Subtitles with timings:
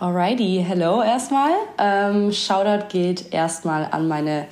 [0.00, 1.50] Alrighty, hello erstmal.
[1.76, 4.46] Ähm, Shoutout geht erstmal an meine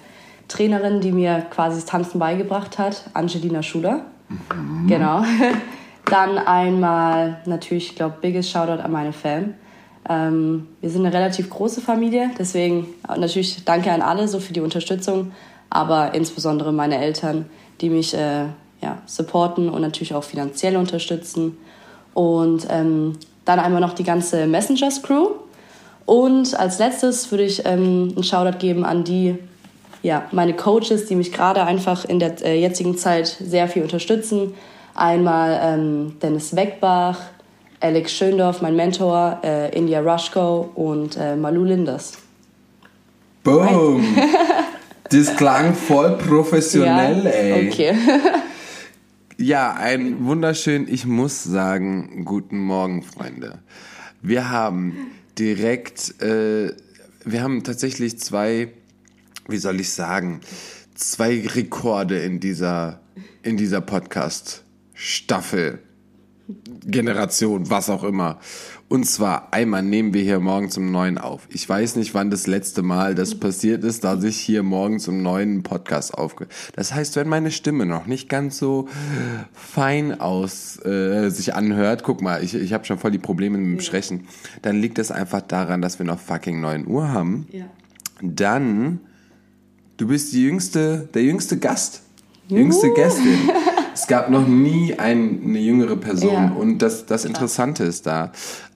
[0.47, 4.03] Trainerin, die mir quasi das Tanzen beigebracht hat, Angelina Schuler.
[4.29, 4.87] Mhm.
[4.88, 5.24] Genau.
[6.04, 9.54] Dann einmal natürlich, ich glaube, biggest Shoutout an meine Fam.
[10.06, 12.87] Ähm, wir sind eine relativ große Familie, deswegen
[13.17, 15.33] natürlich danke an alle so für die Unterstützung,
[15.71, 17.46] aber insbesondere meine Eltern,
[17.80, 18.48] die mich äh,
[18.83, 21.56] ja, supporten und natürlich auch finanziell unterstützen.
[22.12, 23.15] Und ähm,
[23.48, 25.28] dann einmal noch die ganze Messengers Crew.
[26.05, 29.36] Und als letztes würde ich ähm, einen Shoutout geben an die,
[30.02, 34.54] ja, meine Coaches, die mich gerade einfach in der äh, jetzigen Zeit sehr viel unterstützen.
[34.95, 37.18] Einmal ähm, Dennis Weckbach,
[37.80, 42.18] Alex Schöndorf, mein Mentor, äh, India Rushko und äh, Malu Linders.
[43.45, 44.04] Boom!
[45.10, 47.68] das klang voll professionell, ja, ey.
[47.68, 47.95] Okay.
[49.38, 53.60] ja, ein wunderschön, ich muss sagen, guten Morgen, Freunde.
[54.20, 56.74] Wir haben direkt, äh,
[57.24, 58.73] wir haben tatsächlich zwei,
[59.46, 60.40] wie soll ich sagen,
[60.96, 63.01] zwei Rekorde in dieser,
[63.43, 65.79] in dieser Podcast-Staffel.
[66.84, 68.41] Generation, was auch immer.
[68.89, 71.47] Und zwar einmal nehmen wir hier morgens um neun auf.
[71.50, 75.22] Ich weiß nicht, wann das letzte Mal das passiert ist, dass ich hier morgens um
[75.22, 76.47] neun einen Podcast aufge.
[76.75, 78.89] Das heißt, wenn meine Stimme noch nicht ganz so
[79.53, 83.78] fein aus äh, sich anhört, guck mal, ich, ich habe schon voll die Probleme mit
[83.78, 84.27] dem Sprechen,
[84.62, 87.47] dann liegt das einfach daran, dass wir noch fucking neun Uhr haben.
[87.53, 87.66] Ja.
[88.22, 89.00] Dann,
[89.98, 92.03] du bist die jüngste, der jüngste Gast,
[92.48, 93.50] jüngste Gästin.
[94.00, 96.33] Es gab noch nie ein, eine jüngere Person.
[96.33, 96.53] Ja.
[96.53, 98.31] Und das, das Interessante ist da,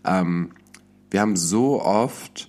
[0.05, 0.51] ähm,
[1.11, 2.49] wir haben so oft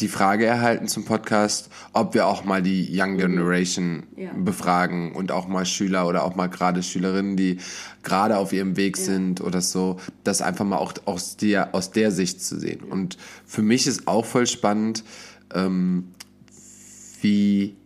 [0.00, 4.30] die Frage erhalten zum Podcast, ob wir auch mal die Young Generation ja.
[4.32, 7.58] befragen und auch mal Schüler oder auch mal gerade Schülerinnen, die
[8.02, 9.04] gerade auf ihrem Weg ja.
[9.04, 12.82] sind oder so, das einfach mal auch aus der, aus der Sicht zu sehen.
[12.82, 15.04] Und für mich ist auch voll spannend,
[15.54, 16.08] ähm,
[17.20, 17.76] wie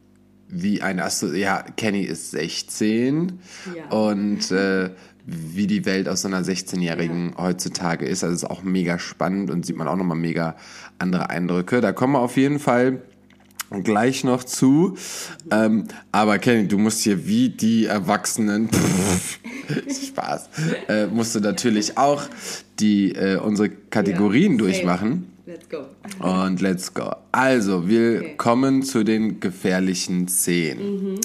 [0.46, 3.40] wie ein Astro ja, Kenny ist 16
[3.74, 3.96] ja.
[3.96, 4.90] und äh,
[5.26, 7.44] wie die Welt aus so einer 16-Jährigen ja.
[7.44, 8.22] heutzutage ist.
[8.24, 10.56] Also ist auch mega spannend und sieht man auch nochmal mega
[10.98, 11.80] andere Eindrücke.
[11.80, 13.02] Da kommen wir auf jeden Fall
[13.82, 14.96] gleich noch zu.
[15.50, 19.38] Ähm, aber Kenny, du musst hier wie die Erwachsenen, pff,
[20.08, 20.48] Spaß,
[20.88, 22.22] äh, musst du natürlich auch
[22.78, 25.33] die äh, unsere Kategorien ja, durchmachen.
[25.74, 25.86] Go.
[26.24, 27.10] Und let's go.
[27.32, 28.34] Also, wir okay.
[28.36, 31.14] kommen zu den gefährlichen Szenen.
[31.14, 31.20] Mhm.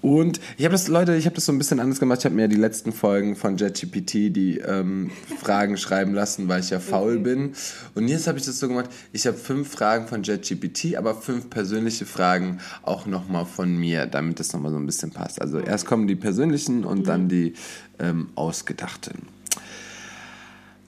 [0.00, 2.20] Und ich habe das, Leute, ich habe das so ein bisschen anders gemacht.
[2.20, 5.10] Ich habe mir die letzten Folgen von JetGPT die ähm,
[5.40, 7.22] Fragen schreiben lassen, weil ich ja faul okay.
[7.22, 7.52] bin.
[7.94, 8.90] Und jetzt habe ich das so gemacht.
[9.12, 14.38] Ich habe fünf Fragen von JetGPT, aber fünf persönliche Fragen auch nochmal von mir, damit
[14.38, 15.40] das nochmal so ein bisschen passt.
[15.40, 17.04] Also erst kommen die persönlichen und mhm.
[17.04, 17.54] dann die
[17.98, 19.37] ähm, ausgedachten.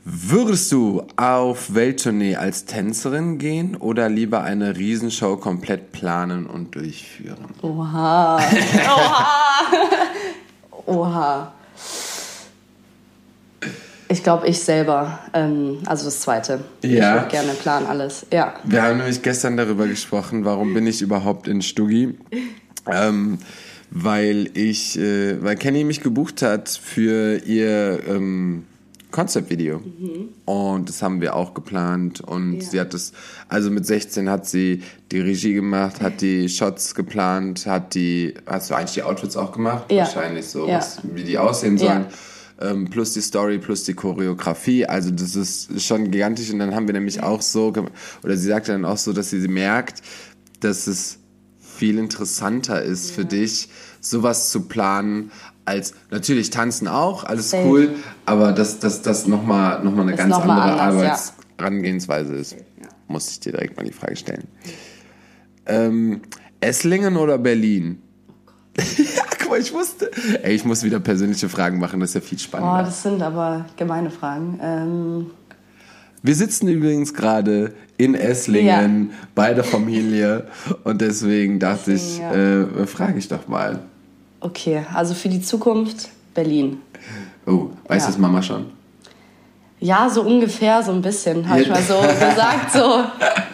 [0.04, 7.36] Würdest du auf Welttournee als Tänzerin gehen oder lieber eine Riesenshow komplett planen und durchführen?
[7.60, 8.38] Oha.
[8.96, 9.26] Oha.
[10.86, 11.52] Oha.
[14.08, 15.20] Ich glaube, ich selber.
[15.34, 16.64] Ähm, also das Zweite.
[16.82, 16.88] Ja.
[16.88, 18.26] Ich würde gerne planen alles.
[18.32, 18.54] Ja.
[18.64, 22.18] Wir haben nämlich gestern darüber gesprochen, warum bin ich überhaupt in Stuggi?
[22.90, 23.38] Ähm,
[23.90, 28.64] weil ich, äh, weil Kenny mich gebucht hat für ihr ähm,
[29.10, 29.78] Concept-Video.
[29.78, 30.28] Mhm.
[30.44, 32.20] Und das haben wir auch geplant.
[32.20, 32.60] Und ja.
[32.62, 33.12] sie hat das,
[33.48, 38.70] also mit 16 hat sie die Regie gemacht, hat die Shots geplant, hat die, hast
[38.70, 39.90] du eigentlich die Outfits auch gemacht?
[39.90, 40.04] Ja.
[40.04, 40.78] Wahrscheinlich so, ja.
[40.78, 42.06] was, wie die aussehen sollen.
[42.60, 44.86] Ähm, plus die Story, plus die Choreografie.
[44.86, 46.50] Also das ist schon gigantisch.
[46.50, 47.72] Und dann haben wir nämlich auch so,
[48.22, 50.02] oder sie sagte dann auch so, dass sie merkt,
[50.60, 51.18] dass es
[51.80, 53.70] viel interessanter ist für dich,
[54.02, 55.30] sowas zu planen,
[55.70, 57.66] als natürlich tanzen auch, alles Safe.
[57.66, 57.90] cool,
[58.26, 62.40] aber dass das, das nochmal noch mal eine das ganz andere anders, Arbeitsherangehensweise ja.
[62.40, 62.52] ist.
[62.52, 62.88] Ja.
[63.08, 64.44] Muss ich dir direkt mal die Frage stellen.
[65.66, 66.22] Ähm,
[66.60, 68.02] Esslingen oder Berlin?
[68.76, 70.10] ja, guck mal, ich wusste.
[70.42, 72.78] Ey, ich muss wieder persönliche Fragen machen, das ist ja viel spannender.
[72.78, 74.58] Boah, das sind aber gemeine Fragen.
[74.62, 75.26] Ähm
[76.22, 79.16] wir sitzen übrigens gerade in Esslingen ja.
[79.34, 80.48] bei der Familie
[80.84, 82.32] und deswegen dachte ich, ja.
[82.32, 83.80] äh, frage ich doch mal.
[84.40, 86.80] Okay, also für die Zukunft Berlin.
[87.46, 88.08] Oh, weiß ja.
[88.08, 88.66] das Mama schon?
[89.80, 92.72] Ja, so ungefähr, so ein bisschen, habe ich mal so gesagt.
[92.72, 93.04] So.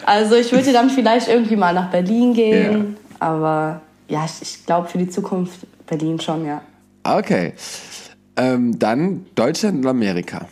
[0.05, 3.17] Also ich würde dann vielleicht irgendwie mal nach Berlin gehen, ja.
[3.19, 6.61] aber ja, ich, ich glaube für die Zukunft Berlin schon, ja.
[7.03, 7.53] Okay.
[8.35, 10.47] Ähm, dann Deutschland und Amerika.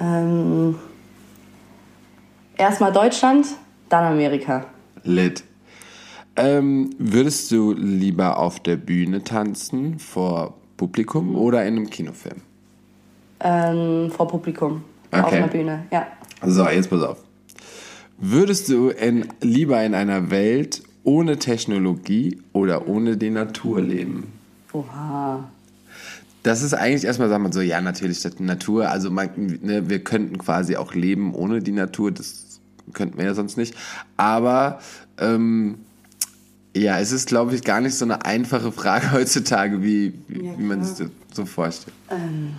[0.00, 0.76] Ähm,
[2.56, 3.46] erstmal Deutschland,
[3.88, 4.66] dann Amerika.
[5.04, 5.42] Lit.
[6.38, 12.42] Ähm, würdest du lieber auf der Bühne tanzen vor Publikum oder in einem Kinofilm?
[13.40, 14.82] Ähm, vor Publikum.
[15.10, 15.22] Okay.
[15.22, 16.06] Auf einer Bühne, ja.
[16.44, 17.18] So, jetzt pass auf.
[18.18, 24.32] Würdest du in, lieber in einer Welt ohne Technologie oder ohne die Natur leben?
[24.72, 25.48] Oha.
[26.44, 29.30] Das ist eigentlich erstmal, sagen wir so, ja, natürlich, die Natur, also man,
[29.62, 32.60] ne, wir könnten quasi auch leben ohne die Natur, das
[32.92, 33.74] könnten wir ja sonst nicht.
[34.16, 34.78] Aber
[35.18, 35.78] ähm,
[36.78, 40.52] ja, es ist, glaube ich, gar nicht so eine einfache Frage heutzutage, wie, wie, ja,
[40.56, 41.94] wie man sich das so vorstellt.
[42.10, 42.54] Ähm,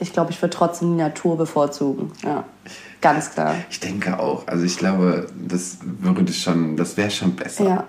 [0.00, 2.12] ich glaube, ich würde trotzdem die Natur bevorzugen.
[2.24, 2.44] Ja,
[3.00, 3.56] ganz klar.
[3.68, 4.46] Ich denke auch.
[4.46, 7.64] Also ich glaube, das würde schon, das wäre schon besser.
[7.64, 7.84] Ja.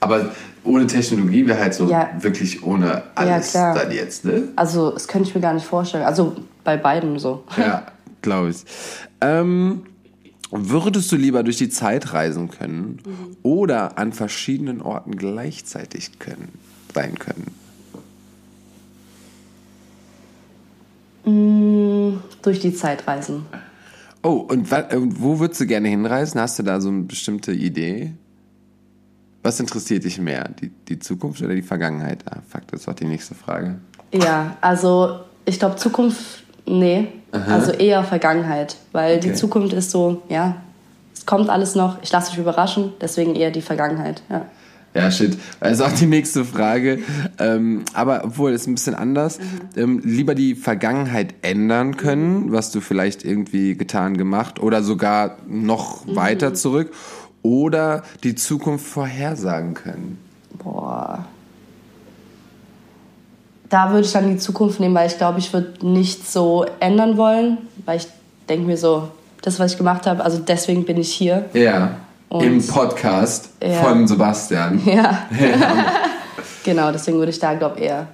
[0.00, 0.30] Aber
[0.64, 2.10] ohne Technologie wäre halt so ja.
[2.20, 4.44] wirklich ohne alles ja, dann jetzt, ne?
[4.56, 6.04] Also das könnte ich mir gar nicht vorstellen.
[6.04, 7.44] Also bei beiden so.
[7.56, 7.86] Ja,
[8.22, 8.64] glaube ich.
[9.20, 9.82] Ähm,
[10.50, 13.36] würdest du lieber durch die Zeit reisen können mhm.
[13.42, 16.48] oder an verschiedenen Orten gleichzeitig können,
[16.94, 17.54] sein können?
[21.24, 23.46] Mm, durch die Zeit reisen.
[24.22, 26.40] Oh, und wo würdest du gerne hinreisen?
[26.40, 28.12] Hast du da so eine bestimmte Idee?
[29.42, 32.24] Was interessiert dich mehr, die, die Zukunft oder die Vergangenheit?
[32.26, 33.78] Ah, fuck, das war die nächste Frage.
[34.12, 37.08] Ja, also ich glaube Zukunft, nee.
[37.32, 37.54] Aha.
[37.54, 39.28] Also eher Vergangenheit, weil okay.
[39.28, 40.56] die Zukunft ist so, ja,
[41.14, 44.46] es kommt alles noch, ich lasse mich überraschen, deswegen eher die Vergangenheit, ja.
[44.92, 45.38] Ja, shit.
[45.60, 46.98] Ist auch die nächste Frage.
[47.38, 49.38] Ähm, aber obwohl, ist ein bisschen anders.
[49.38, 49.60] Mhm.
[49.76, 56.04] Ähm, lieber die Vergangenheit ändern können, was du vielleicht irgendwie getan, gemacht oder sogar noch
[56.06, 56.16] mhm.
[56.16, 56.92] weiter zurück
[57.42, 60.18] oder die Zukunft vorhersagen können?
[60.58, 61.24] Boah.
[63.70, 67.16] Da würde ich dann die Zukunft nehmen, weil ich glaube, ich würde nichts so ändern
[67.16, 68.06] wollen, weil ich
[68.48, 69.08] denke mir so,
[69.42, 71.48] das, was ich gemacht habe, also deswegen bin ich hier.
[71.54, 71.96] Ja.
[72.28, 73.82] Und Im Podcast ja.
[73.82, 74.80] von Sebastian.
[74.86, 75.26] Ja.
[75.30, 75.86] ja.
[76.64, 78.08] genau, deswegen würde ich da, glaube ich, eher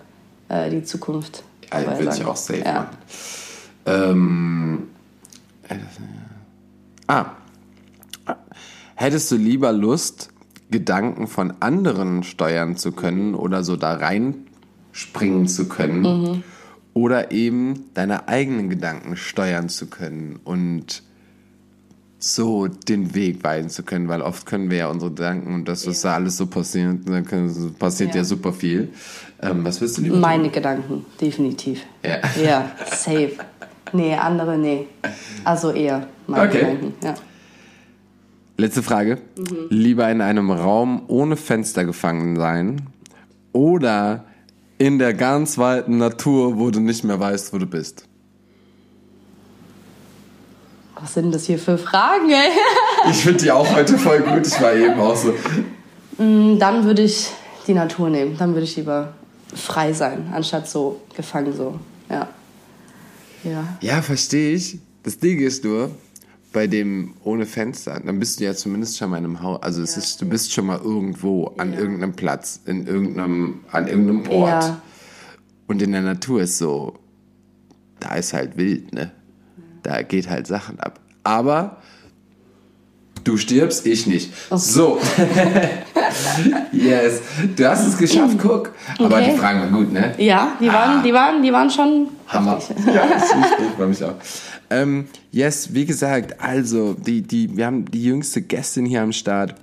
[0.49, 1.43] äh, die Zukunft.
[1.73, 2.73] Ja, würde ich auch safe ja.
[2.73, 2.89] machen.
[3.87, 4.89] Ähm,
[7.09, 7.27] ah,
[8.99, 10.31] Hättest du lieber Lust,
[10.71, 13.95] Gedanken von anderen steuern zu können oder so da
[14.97, 16.01] reinspringen zu können?
[16.03, 16.43] Mhm.
[16.95, 21.03] Oder eben deine eigenen Gedanken steuern zu können und
[22.19, 25.87] so den Weg weisen zu können, weil oft können wir ja unsere Gedanken und das,
[25.87, 26.11] was ja.
[26.11, 27.25] da alles so passiert, dann
[27.79, 28.89] passiert ja, ja super viel.
[29.43, 30.17] Ähm, was willst du lieber?
[30.17, 30.53] Meine tun?
[30.53, 31.83] Gedanken, definitiv.
[32.03, 32.21] Ja.
[32.43, 33.33] Ja, safe.
[33.93, 34.87] Nee, andere, nee.
[35.45, 36.61] Also eher meine okay.
[36.61, 37.15] Gedanken, ja.
[38.57, 39.19] Letzte Frage.
[39.37, 39.67] Mhm.
[39.69, 42.87] Lieber in einem Raum ohne Fenster gefangen sein
[43.53, 44.25] oder
[44.79, 48.05] in der ganz weiten Natur, wo du nicht mehr weißt, wo du bist?
[51.01, 52.51] Was sind das hier für Fragen, ey?
[53.11, 54.47] ich finde die auch heute voll gut.
[54.47, 55.35] Ich war eben auch so.
[56.23, 57.31] Mm, dann würde ich
[57.67, 58.37] die Natur nehmen.
[58.39, 59.13] Dann würde ich lieber
[59.55, 61.79] frei sein, anstatt so gefangen so.
[62.09, 62.29] Ja.
[63.45, 64.79] Ja, ja verstehe ich.
[65.03, 65.91] Das Ding ist nur,
[66.57, 69.63] bei dem ohne Fenster, dann bist du ja zumindest schon mal in einem Haus.
[69.63, 71.81] Also es ja, ist, du bist schon mal irgendwo an ja.
[71.81, 74.65] irgendeinem Platz, in irgendeinem, an irgendeinem Ort.
[74.65, 74.81] Ja.
[75.67, 76.95] Und in der Natur ist so,
[78.01, 79.11] da ist halt wild, ne?
[79.83, 80.99] Da geht halt Sachen ab.
[81.25, 81.77] Aber
[83.23, 84.33] du stirbst, ich nicht.
[84.49, 84.59] Okay.
[84.59, 84.99] So.
[86.73, 87.21] yes.
[87.55, 88.73] Du hast es geschafft, guck.
[88.99, 89.33] Aber okay.
[89.33, 90.15] die Fragen waren gut, ne?
[90.17, 91.03] Ja, die waren, ah.
[91.03, 92.09] die waren, die waren schon.
[92.29, 92.59] Hammer.
[92.87, 93.31] ja, das
[93.77, 94.15] freue mich auch.
[94.71, 99.55] Ähm, yes, wie gesagt, also die, die, wir haben die jüngste Gästin hier am Start.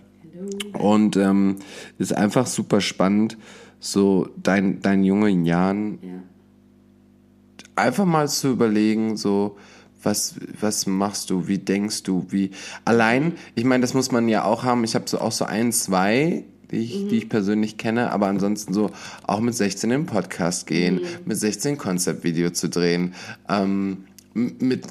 [0.74, 1.58] Und ähm,
[2.00, 3.38] ist einfach super spannend,
[3.80, 6.10] so dein, dein jungen Jahren ja.
[7.76, 9.58] einfach mal zu überlegen, so
[10.02, 12.52] was, was machst du, wie denkst du, wie
[12.86, 15.72] allein, ich meine, das muss man ja auch haben, ich habe so auch so ein,
[15.72, 17.10] zwei, die ich, mhm.
[17.10, 18.92] die ich persönlich kenne, aber ansonsten so
[19.26, 21.08] auch mit 16 im Podcast gehen, mhm.
[21.26, 23.14] mit 16 Konzeptvideo zu drehen,
[23.48, 24.88] ähm, mit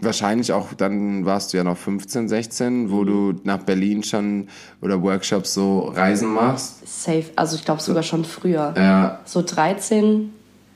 [0.00, 4.48] wahrscheinlich auch, dann warst du ja noch 15, 16, wo du nach Berlin schon
[4.80, 6.86] oder Workshops so Reisen machst.
[6.86, 8.74] Safe, also ich glaube sogar schon früher.
[8.76, 9.20] Ja.
[9.24, 10.32] So 13,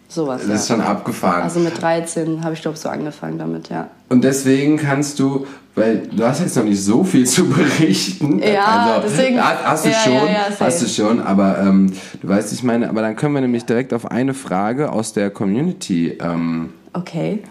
[0.09, 0.43] sowas.
[0.43, 0.55] Das ja.
[0.57, 1.43] ist schon abgefahren.
[1.43, 3.89] Also mit 13 habe ich glaube so angefangen damit, ja.
[4.09, 8.41] Und deswegen kannst du, weil du hast jetzt noch nicht so viel zu berichten.
[8.41, 9.41] Ja, also, deswegen.
[9.41, 13.03] Hast, du ja, schon, ja, hast du schon, aber ähm, du weißt, ich meine, aber
[13.03, 17.43] dann können wir nämlich direkt auf eine Frage aus der Community ähm, Okay.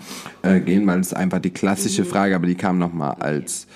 [0.42, 3.68] Äh, gehen, weil es einfach die klassische Frage, aber die kam nochmal als,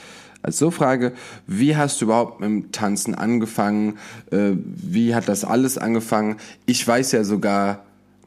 [0.41, 1.13] als so Frage.
[1.47, 3.97] Wie hast du überhaupt mit dem Tanzen angefangen?
[4.31, 6.37] Äh, wie hat das alles angefangen?
[6.65, 7.79] Ich weiß ja sogar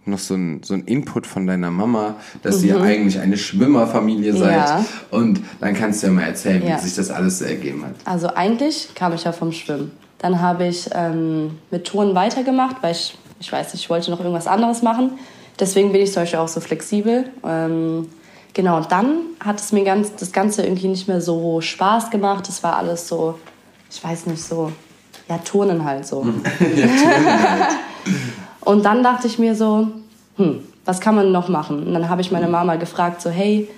[0.06, 2.68] noch so ein, so ein Input von deiner Mama, dass mhm.
[2.68, 4.56] ihr eigentlich eine Schwimmerfamilie seid.
[4.56, 4.84] Ja.
[5.10, 6.76] Und dann kannst du ja mal erzählen, ja.
[6.76, 7.94] wie sich das alles so ergeben hat.
[8.04, 9.90] Also eigentlich kam ich ja vom Schwimmen.
[10.18, 14.20] Dann habe ich ähm, mit Touren weitergemacht, weil ich, ich weiß nicht, ich wollte noch
[14.20, 15.12] irgendwas anderes machen.
[15.58, 17.30] Deswegen bin ich zum Beispiel auch so flexibel.
[17.44, 18.08] Ähm,
[18.56, 22.48] Genau, und dann hat es mir ganz, das Ganze irgendwie nicht mehr so Spaß gemacht.
[22.48, 23.38] Es war alles so,
[23.90, 24.72] ich weiß nicht, so,
[25.28, 26.26] ja, Turnen halt so.
[26.60, 27.76] ja, Turnen halt.
[28.62, 29.88] Und dann dachte ich mir so,
[30.38, 31.86] hm, was kann man noch machen?
[31.86, 33.68] Und dann habe ich meine Mama gefragt, so, hey,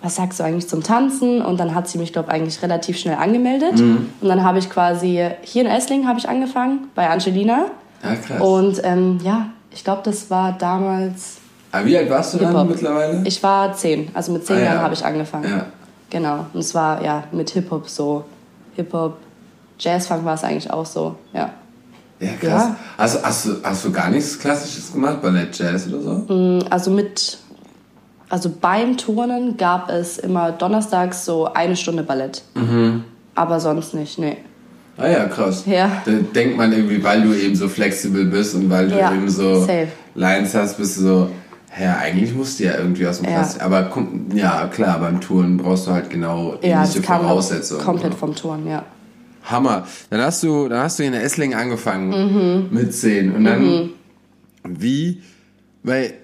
[0.00, 1.42] was sagst du eigentlich zum Tanzen?
[1.42, 3.80] Und dann hat sie mich, glaube ich, eigentlich relativ schnell angemeldet.
[3.80, 4.08] Mhm.
[4.20, 7.72] Und dann habe ich quasi, hier in Esslingen habe ich angefangen, bei Angelina.
[8.04, 8.40] Ja, krass.
[8.40, 11.38] Und ähm, ja, ich glaube, das war damals...
[11.70, 13.22] Aber wie alt warst du dann mittlerweile?
[13.24, 14.82] Ich war zehn, also mit zehn ah, Jahren ja.
[14.82, 15.50] habe ich angefangen.
[15.50, 15.66] Ja.
[16.10, 18.24] Genau, und es war ja mit Hip-Hop so,
[18.76, 19.16] Hip-Hop,
[19.78, 21.50] Jazzfunk war es eigentlich auch so, ja.
[22.20, 22.64] Ja, krass.
[22.68, 22.76] Ja.
[22.98, 26.32] Also, hast, du, hast du gar nichts Klassisches gemacht, Ballett, Jazz oder so?
[26.32, 27.38] Mm, also mit,
[28.28, 32.42] also beim Turnen gab es immer donnerstags so eine Stunde Ballett.
[32.54, 33.04] Mhm.
[33.34, 34.36] Aber sonst nicht, nee.
[34.96, 35.64] Ah ja, krass.
[35.66, 36.02] Ja.
[36.04, 39.28] Da denkt man irgendwie, weil du eben so flexibel bist und weil du ja, eben
[39.28, 39.88] so safe.
[40.14, 41.30] Lines hast, bist du so,
[41.80, 43.36] ja, eigentlich musst du ja irgendwie aus dem ja.
[43.36, 43.62] Klassik.
[43.62, 43.90] Aber
[44.34, 47.82] ja, klar, beim Touren brauchst du halt genau ähnliche ja, Voraussetzungen.
[47.82, 48.84] Komplett vom Touren, ja.
[49.44, 49.86] Hammer.
[50.10, 52.76] Dann hast du, dann hast du in der Essling angefangen mhm.
[52.76, 53.34] mit 10.
[53.34, 53.90] Und dann, mhm.
[54.64, 55.22] wie,
[55.82, 56.14] weil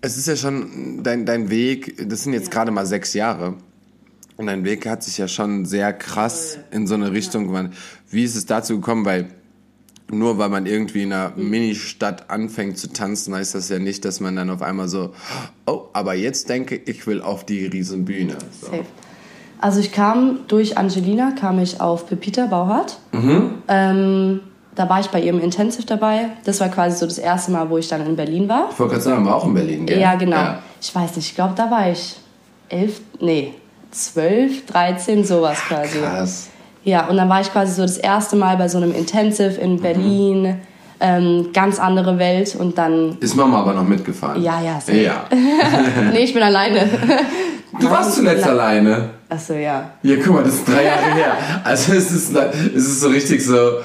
[0.00, 2.52] es ist ja schon dein, dein Weg, das sind jetzt ja.
[2.52, 3.54] gerade mal sechs Jahre.
[4.40, 7.76] Und dein Weg hat sich ja schon sehr krass in so eine Richtung gewandelt.
[8.08, 9.04] Wie ist es dazu gekommen?
[9.04, 9.28] Weil
[10.10, 11.50] nur weil man irgendwie in einer mhm.
[11.50, 15.12] Ministadt anfängt zu tanzen, heißt das ja nicht, dass man dann auf einmal so,
[15.66, 18.38] oh, aber jetzt denke ich, will auf die Riesenbühne.
[18.58, 18.68] So.
[18.68, 18.86] Safe.
[19.60, 22.98] Also ich kam durch Angelina, kam ich auf Pepita Bauhardt.
[23.12, 23.58] Mhm.
[23.68, 24.40] Ähm,
[24.74, 26.30] da war ich bei ihrem Intensive dabei.
[26.44, 28.70] Das war quasi so das erste Mal, wo ich dann in Berlin war.
[28.72, 30.00] Ich wollte gerade sagen, war auch in Berlin, gell?
[30.00, 30.36] Ja, genau.
[30.36, 30.62] Ja.
[30.80, 32.16] Ich weiß nicht, ich glaube, da war ich
[32.70, 33.52] elf, nee,
[33.90, 35.98] zwölf, dreizehn, sowas quasi.
[35.98, 36.48] Krass.
[36.84, 39.74] Ja, und dann war ich quasi so das erste Mal bei so einem Intensive in
[39.74, 39.80] mhm.
[39.80, 40.42] Berlin.
[40.42, 40.56] Mhm.
[41.02, 43.16] Ähm, ganz andere Welt und dann.
[43.20, 44.42] Ist Mama aber noch mitgefahren?
[44.42, 44.78] Ja, ja.
[44.80, 45.02] Sehr.
[45.02, 45.24] Ja.
[46.12, 46.86] nee, ich bin alleine.
[47.78, 49.08] Du warst zuletzt alleine.
[49.30, 49.92] Achso, ja.
[50.02, 51.32] Ja, guck mal, das ist drei Jahre her.
[51.64, 53.78] Also es ist, es ist so richtig so.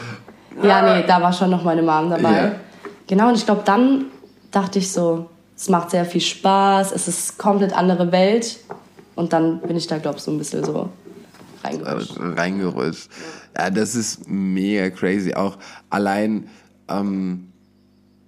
[0.61, 2.31] Ja, nee, da war schon noch meine Mom dabei.
[2.31, 2.51] Ja.
[3.07, 4.05] Genau, und ich glaube, dann
[4.51, 8.57] dachte ich so, es macht sehr viel Spaß, es ist komplett andere Welt.
[9.15, 10.89] Und dann bin ich da, glaube ich, so ein bisschen so
[11.63, 12.17] reingerutscht.
[12.17, 13.09] Äh, reingerutscht.
[13.57, 15.33] Ja, das ist mega crazy.
[15.33, 15.57] Auch
[15.89, 16.47] allein,
[16.89, 17.51] ähm,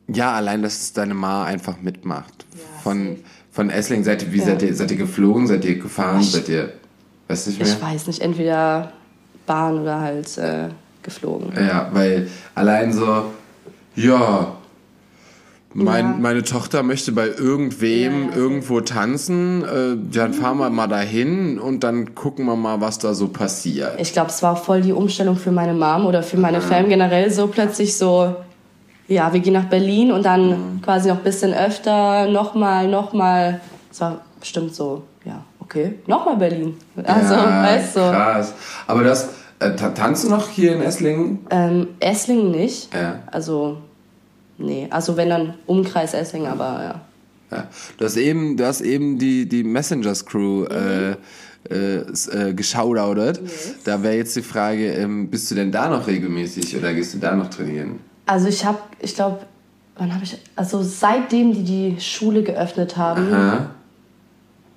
[0.07, 2.45] ja, allein, dass deine Ma einfach mitmacht.
[2.53, 3.17] Ja, von,
[3.51, 4.45] von Essling, seid ihr, wie ja.
[4.45, 6.73] seid, ihr, seid ihr geflogen, seid ihr gefahren, ich, seid ihr,
[7.27, 7.67] weißt nicht mehr?
[7.67, 8.93] Ich weiß nicht, entweder
[9.45, 10.69] Bahn oder halt äh,
[11.03, 11.51] geflogen.
[11.55, 13.31] Ja, weil allein so,
[13.95, 14.56] ja,
[15.83, 16.15] mein, ja.
[16.19, 21.83] meine Tochter möchte bei irgendwem ja, irgendwo tanzen, äh, dann fahren wir mal dahin und
[21.83, 23.93] dann gucken wir mal, was da so passiert.
[23.99, 27.29] Ich glaube, es war voll die Umstellung für meine Mom oder für meine Fam generell
[27.29, 28.35] so plötzlich so,
[29.07, 30.81] ja, wir gehen nach Berlin und dann mhm.
[30.81, 33.61] quasi noch ein bisschen öfter, nochmal, nochmal.
[33.91, 36.75] Es war bestimmt so, ja, okay, nochmal Berlin.
[37.03, 37.99] Also, ja, weißt du.
[37.99, 38.53] Krass.
[38.87, 39.29] Aber das,
[39.59, 41.45] äh, tanzt du noch hier in Esslingen?
[41.51, 42.91] Ähm, Esslingen nicht.
[42.95, 43.19] Ja.
[43.31, 43.77] Also,
[44.57, 44.87] nee.
[44.89, 47.01] Also, wenn dann Umkreis Esslingen, aber ja.
[47.51, 47.67] Ja.
[47.97, 51.15] Du hast eben, du hast eben die, die Messengers Crew mhm.
[51.69, 53.41] äh, äh, geschaudert.
[53.41, 53.75] Yes.
[53.83, 57.19] Da wäre jetzt die Frage, ähm, bist du denn da noch regelmäßig oder gehst du
[57.19, 57.99] da noch trainieren?
[58.25, 59.39] Also ich habe, ich glaube,
[59.97, 63.69] wann habe ich, also seitdem die die Schule geöffnet haben, Aha.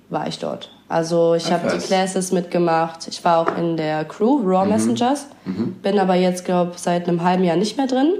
[0.09, 0.71] war ich dort.
[0.87, 3.07] Also ich habe die Classes mitgemacht.
[3.07, 4.71] Ich war auch in der Crew, Raw mhm.
[4.71, 5.27] Messengers.
[5.45, 5.75] Mhm.
[5.81, 8.13] Bin aber jetzt, glaube seit einem halben Jahr nicht mehr drin.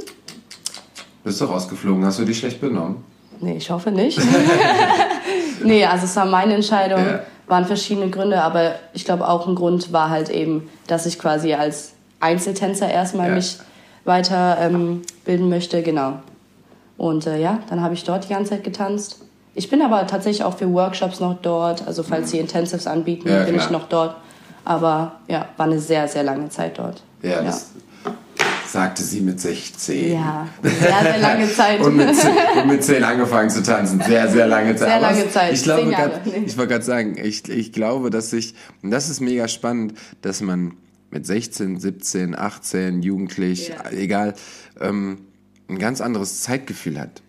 [1.24, 2.06] Bist du rausgeflogen?
[2.06, 3.04] Hast du dich schlecht benommen?
[3.40, 4.20] Nee, ich hoffe nicht.
[5.64, 7.00] nee, also es war meine Entscheidung.
[7.00, 7.22] Ja.
[7.48, 11.54] Waren verschiedene Gründe, aber ich glaube auch ein Grund war halt eben, dass ich quasi
[11.54, 13.36] als Einzeltänzer erstmal ja.
[13.36, 13.58] mich
[14.06, 16.20] weiter ähm, bilden möchte, genau.
[16.98, 19.20] Und äh, ja, dann habe ich dort die ganze Zeit getanzt.
[19.54, 21.86] Ich bin aber tatsächlich auch für Workshops noch dort.
[21.88, 23.66] Also falls sie Intensives anbieten, ja, bin klar.
[23.66, 24.16] ich noch dort.
[24.64, 27.02] Aber ja, war eine sehr, sehr lange Zeit dort.
[27.22, 27.42] Ja, ja.
[27.42, 27.72] das
[28.72, 30.14] sagte sie mit 16.
[30.14, 31.82] Ja, sehr, sehr lange Zeit.
[31.86, 34.02] und, mit 10, und mit 10 angefangen zu tanzen.
[34.02, 34.90] Sehr, sehr lange Zeit.
[34.90, 35.54] Sehr lange Zeit.
[35.54, 39.20] Ich, glaube, grad, ich wollte gerade sagen, ich, ich glaube, dass ich, und das ist
[39.20, 40.74] mega spannend, dass man
[41.10, 43.92] mit 16, 17, 18, jugendlich, ja.
[43.92, 44.34] egal,
[44.80, 45.18] ähm,
[45.68, 47.22] ein ganz anderes Zeitgefühl hat.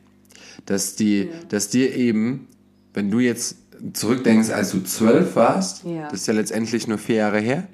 [0.67, 1.31] Dass, die, ja.
[1.49, 2.47] dass dir eben,
[2.95, 3.57] wenn du jetzt
[3.95, 6.09] zurückdenkst, als du zwölf warst, ja.
[6.09, 7.67] das ist ja letztendlich nur vier Jahre her,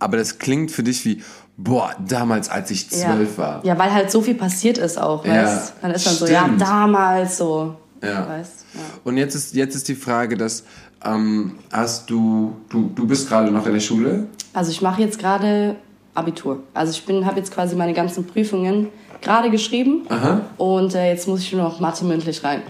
[0.00, 1.22] aber das klingt für dich wie,
[1.58, 3.64] boah, damals, als ich zwölf war.
[3.64, 6.16] Ja, weil halt so viel passiert ist auch, weißt Dann ist Stimmt.
[6.16, 7.74] so, ja, damals so.
[8.02, 8.26] Ja.
[8.28, 8.64] Weißt?
[8.74, 8.80] ja.
[9.04, 10.64] Und jetzt ist, jetzt ist die Frage, dass
[11.04, 14.28] ähm, hast du, du, du bist gerade noch in der Schule?
[14.54, 15.76] Also ich mache jetzt gerade
[16.14, 16.62] Abitur.
[16.74, 18.88] Also ich habe jetzt quasi meine ganzen Prüfungen
[19.20, 20.42] gerade geschrieben Aha.
[20.58, 22.62] und äh, jetzt muss ich nur noch Mathe mündlich rein.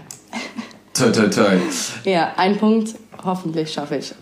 [0.93, 1.57] Toi, toi, toi.
[2.03, 4.13] ja, ein Punkt hoffentlich schaffe ich.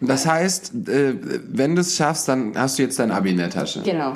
[0.00, 1.14] Das heißt, äh,
[1.50, 3.82] wenn du es schaffst, dann hast du jetzt dein Abi in der Tasche.
[3.82, 4.12] Genau.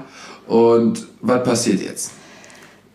[0.47, 2.13] Und was passiert jetzt?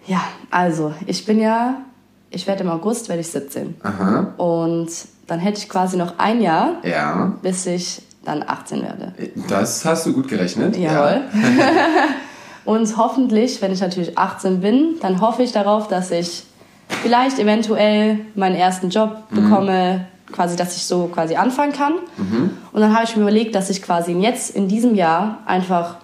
[0.05, 1.81] Ja, also ich bin ja,
[2.29, 3.75] ich werde im August, werde ich 17.
[3.83, 4.33] Aha.
[4.37, 4.89] Und
[5.27, 7.33] dann hätte ich quasi noch ein Jahr, ja.
[7.41, 9.13] bis ich dann 18 werde.
[9.49, 10.77] Das hast du gut gerechnet.
[10.77, 11.21] Jawohl.
[11.33, 12.05] Ja.
[12.65, 16.43] Und hoffentlich, wenn ich natürlich 18 bin, dann hoffe ich darauf, dass ich
[17.01, 19.49] vielleicht eventuell meinen ersten Job mhm.
[20.31, 21.93] Quasi, dass ich so quasi anfangen kann.
[22.17, 22.51] Mhm.
[22.71, 25.97] Und dann habe ich mir überlegt, dass ich quasi jetzt in diesem Jahr einfach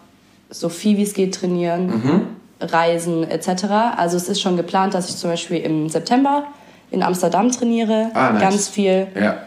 [0.50, 2.22] so viel wie es geht trainieren, mhm.
[2.60, 3.66] reisen etc.
[3.98, 6.46] Also es ist schon geplant, dass ich zum Beispiel im September
[6.92, 8.42] in Amsterdam trainiere, ah, nice.
[8.42, 9.08] ganz viel.
[9.20, 9.38] Ja.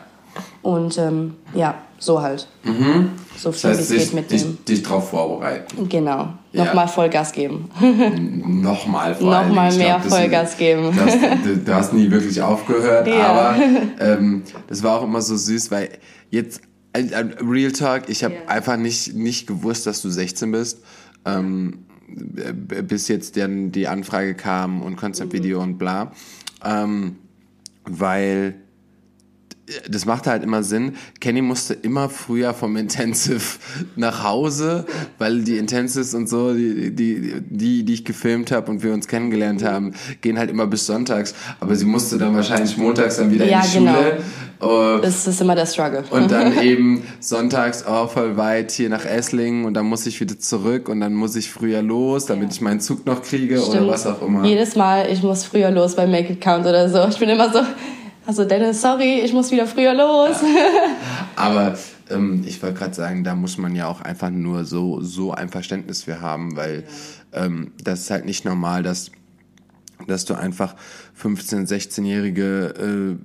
[0.62, 2.48] Und ähm, ja, so halt.
[2.64, 3.12] Mhm.
[3.36, 4.58] So viel das heißt, wie es geht mitnehmen.
[4.66, 5.88] Dich, dich drauf vorbereiten.
[5.88, 6.30] Genau.
[6.56, 6.64] Ja.
[6.64, 7.68] Nochmal Vollgas geben.
[8.46, 10.90] Nochmal vor Nochmal mehr glaub, Vollgas geben.
[11.44, 13.26] Du, du, hast nie wirklich aufgehört, ja.
[13.26, 13.56] aber
[14.00, 15.90] ähm, das war auch immer so süß, weil
[16.30, 18.48] jetzt, äh, äh, Real Talk, ich habe yeah.
[18.48, 20.82] einfach nicht, nicht gewusst, dass du 16 bist.
[21.26, 25.64] Ähm, bis jetzt dann die Anfrage kam und Konzeptvideo mhm.
[25.64, 26.12] und bla.
[26.64, 27.16] Ähm,
[27.84, 28.54] weil
[29.88, 30.94] das macht halt immer Sinn.
[31.20, 33.58] Kenny musste immer früher vom Intensive
[33.96, 34.86] nach Hause,
[35.18, 39.08] weil die Intensives und so, die, die, die, die ich gefilmt habe und wir uns
[39.08, 41.34] kennengelernt haben, gehen halt immer bis sonntags.
[41.60, 43.94] Aber sie musste dann wahrscheinlich montags dann wieder ja, in die genau.
[43.94, 44.18] Schule.
[44.58, 46.04] Uh, das ist immer der Struggle.
[46.10, 50.38] Und dann eben sonntags auch voll weit hier nach Esslingen und dann muss ich wieder
[50.38, 53.82] zurück und dann muss ich früher los, damit ich meinen Zug noch kriege Stimmt.
[53.82, 54.44] oder was auch immer.
[54.44, 57.06] Jedes Mal, ich muss früher los bei Make It Count oder so.
[57.06, 57.60] Ich bin immer so,
[58.26, 60.42] also Dennis, sorry, ich muss wieder früher los.
[60.42, 60.96] Ja.
[61.36, 61.78] Aber
[62.10, 65.48] ähm, ich wollte gerade sagen, da muss man ja auch einfach nur so, so ein
[65.48, 66.84] Verständnis für haben, weil
[67.32, 69.10] ähm, das ist halt nicht normal, dass,
[70.06, 70.74] dass du einfach
[71.22, 73.18] 15-, 16-Jährige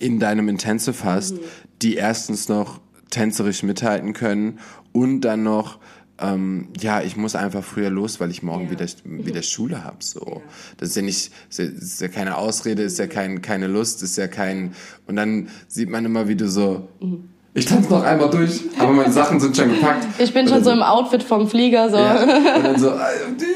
[0.00, 1.40] äh, in deinem Intensive hast, mhm.
[1.82, 4.58] die erstens noch tänzerisch mithalten können
[4.92, 5.78] und dann noch
[6.18, 8.70] ähm, ja, ich muss einfach früher los, weil ich morgen ja.
[8.70, 9.98] wieder, wieder Schule habe.
[10.00, 10.20] So.
[10.20, 10.40] Ja.
[10.78, 14.02] Das ist ja nicht, ist ja, ist ja keine Ausrede, ist ja kein, keine Lust,
[14.02, 14.74] ist ja kein.
[15.06, 16.88] Und dann sieht man immer wieder so.
[17.00, 17.28] Mhm.
[17.54, 20.06] Ich tanze noch einmal durch, aber meine Sachen sind schon gepackt.
[20.18, 21.88] Ich bin schon so im Outfit vom Flieger.
[21.88, 21.96] So.
[21.96, 22.04] Und
[22.64, 22.92] dann so,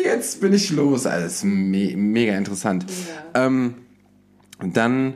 [0.02, 1.04] jetzt bin ich los.
[1.04, 2.86] Alles me mega interessant.
[3.34, 3.74] Ähm,
[4.58, 5.14] dann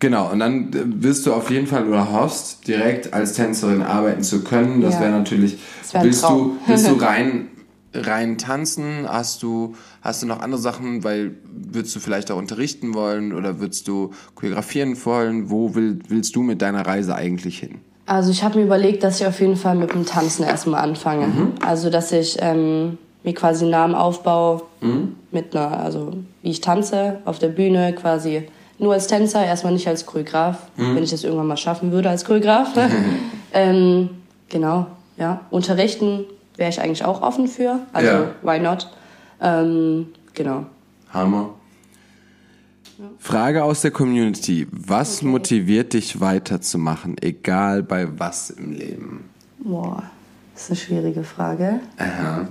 [0.00, 4.22] Genau, und dann äh, wirst du auf jeden Fall oder hoffst, direkt als Tänzerin arbeiten
[4.22, 4.80] zu können.
[4.80, 5.00] Das ja.
[5.00, 5.58] wäre natürlich.
[5.82, 7.48] Das wär willst, du, willst du rein,
[7.92, 9.08] rein tanzen?
[9.08, 11.02] Hast du, hast du noch andere Sachen?
[11.02, 15.50] Weil würdest du vielleicht auch unterrichten wollen oder würdest du choreografieren wollen?
[15.50, 17.78] Wo will, willst du mit deiner Reise eigentlich hin?
[18.06, 21.26] Also ich habe mir überlegt, dass ich auf jeden Fall mit dem Tanzen erstmal anfange.
[21.26, 21.52] Mhm.
[21.60, 25.16] Also dass ich ähm, mir quasi einen Namen aufbaue mhm.
[25.32, 28.44] mit einer, also wie ich tanze auf der Bühne quasi
[28.78, 30.96] nur als Tänzer, erstmal nicht als Choreograf, mhm.
[30.96, 32.68] wenn ich das irgendwann mal schaffen würde als Choreograf.
[33.52, 34.10] ähm,
[34.48, 34.86] genau,
[35.16, 35.40] ja.
[35.50, 36.24] Unterrichten
[36.56, 38.30] wäre ich eigentlich auch offen für, also ja.
[38.42, 38.88] why not?
[39.40, 40.66] Ähm, genau.
[41.12, 41.50] Hammer.
[43.18, 44.66] Frage aus der Community.
[44.72, 45.26] Was okay.
[45.26, 49.30] motiviert dich weiterzumachen, egal bei was im Leben?
[49.58, 50.02] Boah,
[50.54, 51.80] das ist eine schwierige Frage.
[51.96, 52.48] Aha.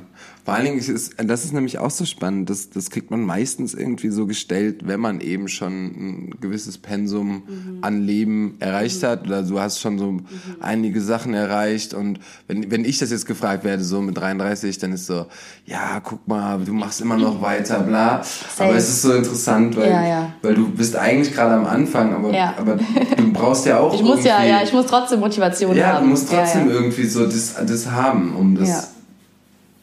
[0.48, 3.74] Vor allen Dingen ist das ist nämlich auch so spannend, das, das kriegt man meistens
[3.74, 7.78] irgendwie so gestellt, wenn man eben schon ein gewisses Pensum mhm.
[7.82, 9.08] an Leben erreicht mhm.
[9.08, 10.26] hat oder du hast schon so mhm.
[10.62, 14.94] einige Sachen erreicht und wenn, wenn ich das jetzt gefragt werde, so mit 33, dann
[14.94, 15.26] ist so,
[15.66, 18.22] ja, guck mal, du machst immer noch weiter, bla.
[18.58, 20.34] Aber es ist so interessant, weil, ja, ja.
[20.42, 22.56] weil du bist eigentlich gerade am Anfang, aber, ja.
[22.58, 22.78] aber
[23.18, 25.78] du brauchst ja auch Ich muss ja, ja, ich muss trotzdem Motivation haben.
[25.78, 28.96] Ja, du musst trotzdem irgendwie so das, das haben, um das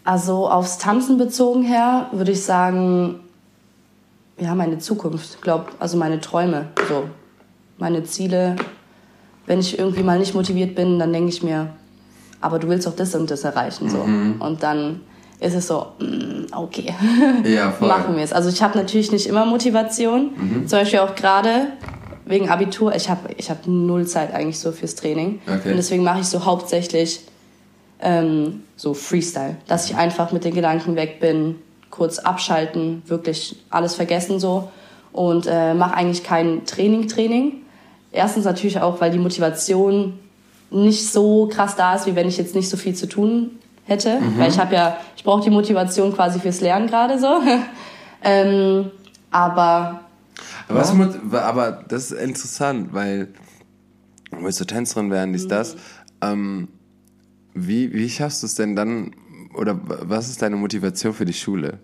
[0.04, 3.20] also aufs Tanzen bezogen her würde ich sagen,
[4.38, 7.04] ja, meine Zukunft, glaub, also meine Träume, so
[7.78, 8.56] meine Ziele.
[9.46, 11.68] Wenn ich irgendwie mal nicht motiviert bin, dann denke ich mir,
[12.40, 13.98] aber du willst doch das und das erreichen, so.
[13.98, 14.40] Mhm.
[14.40, 15.00] Und dann
[15.40, 16.94] ist es so, mm, okay,
[17.44, 18.32] ja, machen wir es.
[18.32, 20.30] Also ich habe natürlich nicht immer Motivation.
[20.36, 20.66] Mhm.
[20.66, 21.68] Zum Beispiel auch gerade
[22.24, 22.94] wegen Abitur.
[22.94, 25.40] Ich habe ich hab null Zeit eigentlich so fürs Training.
[25.46, 25.70] Okay.
[25.70, 27.20] Und deswegen mache ich so hauptsächlich
[28.00, 31.56] ähm, so Freestyle, dass ich einfach mit den Gedanken weg bin,
[31.90, 34.70] kurz abschalten, wirklich alles vergessen so
[35.12, 37.52] und äh, mache eigentlich kein Training-Training.
[38.10, 40.18] Erstens natürlich auch, weil die Motivation
[40.70, 43.52] nicht so krass da ist, wie wenn ich jetzt nicht so viel zu tun
[43.84, 44.38] hätte, mhm.
[44.38, 47.40] weil ich habe ja, ich brauche die Motivation quasi fürs Lernen gerade so.
[48.24, 48.90] ähm,
[49.30, 50.00] aber
[50.68, 51.42] was ja.
[51.42, 53.28] aber das ist interessant, weil
[54.30, 55.50] willst du Tänzerin werden, ist mhm.
[55.50, 55.76] das.
[56.20, 56.68] Ähm,
[57.54, 59.14] wie, wie schaffst du es denn dann,
[59.54, 61.78] oder was ist deine Motivation für die Schule?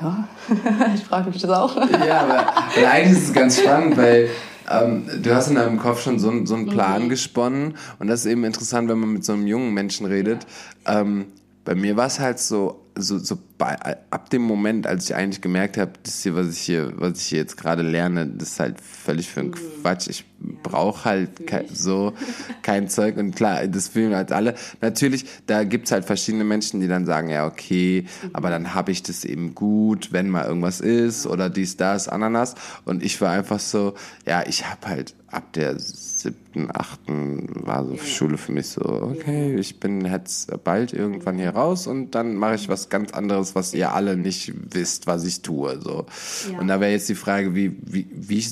[0.00, 0.28] Ja,
[0.94, 1.76] ich frage mich das auch.
[1.76, 4.28] ja, aber, eigentlich ist es ganz spannend, weil
[4.70, 7.08] ähm, du hast in deinem Kopf schon so, so einen Plan mhm.
[7.08, 10.46] gesponnen und das ist eben interessant, wenn man mit so einem jungen Menschen redet.
[10.86, 11.26] Ähm,
[11.64, 13.76] bei mir war es halt so, so, so bei,
[14.10, 17.26] ab dem Moment, als ich eigentlich gemerkt habe, das hier, was ich hier, was ich
[17.26, 19.82] hier jetzt gerade lerne, das ist halt völlig für ein mhm.
[19.82, 20.08] Quatsch.
[20.08, 20.24] Ich
[20.62, 22.14] brauche halt ke so
[22.62, 23.16] kein Zeug.
[23.16, 24.54] Und klar, das fühlen halt alle.
[24.80, 28.30] Natürlich, da gibt's halt verschiedene Menschen, die dann sagen, ja, okay, mhm.
[28.32, 32.54] aber dann habe ich das eben gut, wenn mal irgendwas ist oder dies, das, Ananas.
[32.84, 33.94] Und ich war einfach so,
[34.26, 39.54] ja, ich habe halt ab der siebten, achten war so Schule für mich so, okay,
[39.56, 43.72] ich bin jetzt bald irgendwann hier raus und dann mache ich was ganz anderes, was
[43.72, 45.80] ihr alle nicht wisst, was ich tue.
[45.80, 46.06] So.
[46.52, 46.58] Ja.
[46.58, 48.44] Und da wäre jetzt die Frage, wie, wie, wie,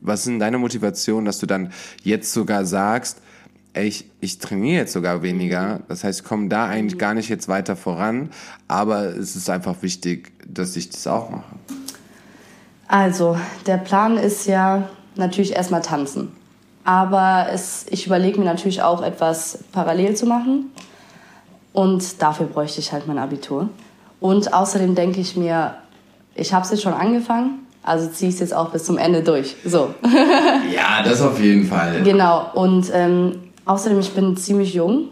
[0.00, 3.22] was ist denn deine Motivation, dass du dann jetzt sogar sagst,
[3.72, 5.80] ey, ich, ich trainiere jetzt sogar weniger.
[5.88, 7.00] Das heißt, ich komme da eigentlich mhm.
[7.00, 8.30] gar nicht jetzt weiter voran,
[8.68, 11.56] aber es ist einfach wichtig, dass ich das auch mache.
[12.88, 16.32] Also, der Plan ist ja natürlich erstmal tanzen.
[16.84, 20.70] Aber es, ich überlege mir natürlich auch etwas parallel zu machen.
[21.72, 23.68] Und dafür bräuchte ich halt mein Abitur.
[24.20, 25.74] Und außerdem denke ich mir,
[26.34, 29.22] ich habe es jetzt schon angefangen, also ziehe ich es jetzt auch bis zum Ende
[29.22, 29.56] durch.
[29.64, 29.94] So.
[30.74, 32.02] ja, das auf jeden Fall.
[32.02, 32.50] Genau.
[32.54, 35.08] Und ähm, außerdem, ich bin ziemlich jung.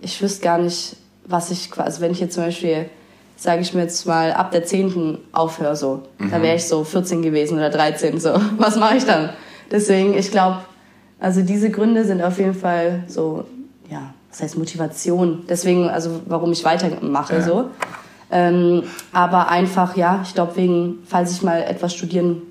[0.00, 2.90] Ich wüsste gar nicht, was ich also wenn ich jetzt zum Beispiel,
[3.38, 5.18] sage ich mir jetzt mal, ab der 10.
[5.32, 6.30] aufhöre, so, mhm.
[6.30, 8.34] da wäre ich so 14 gewesen oder 13, so.
[8.58, 9.30] Was mache ich dann?
[9.70, 10.58] Deswegen, ich glaube,
[11.20, 13.44] also diese Gründe sind auf jeden Fall so,
[13.88, 15.44] ja, das heißt Motivation.
[15.48, 17.42] Deswegen, also warum ich weitermache ja.
[17.42, 17.70] so.
[18.30, 22.42] Ähm, aber einfach, ja, ich glaube wegen, falls ich mal etwas studieren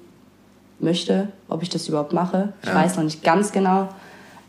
[0.80, 2.54] möchte, ob ich das überhaupt mache.
[2.62, 2.76] Ich ja.
[2.76, 3.90] weiß noch nicht ganz genau.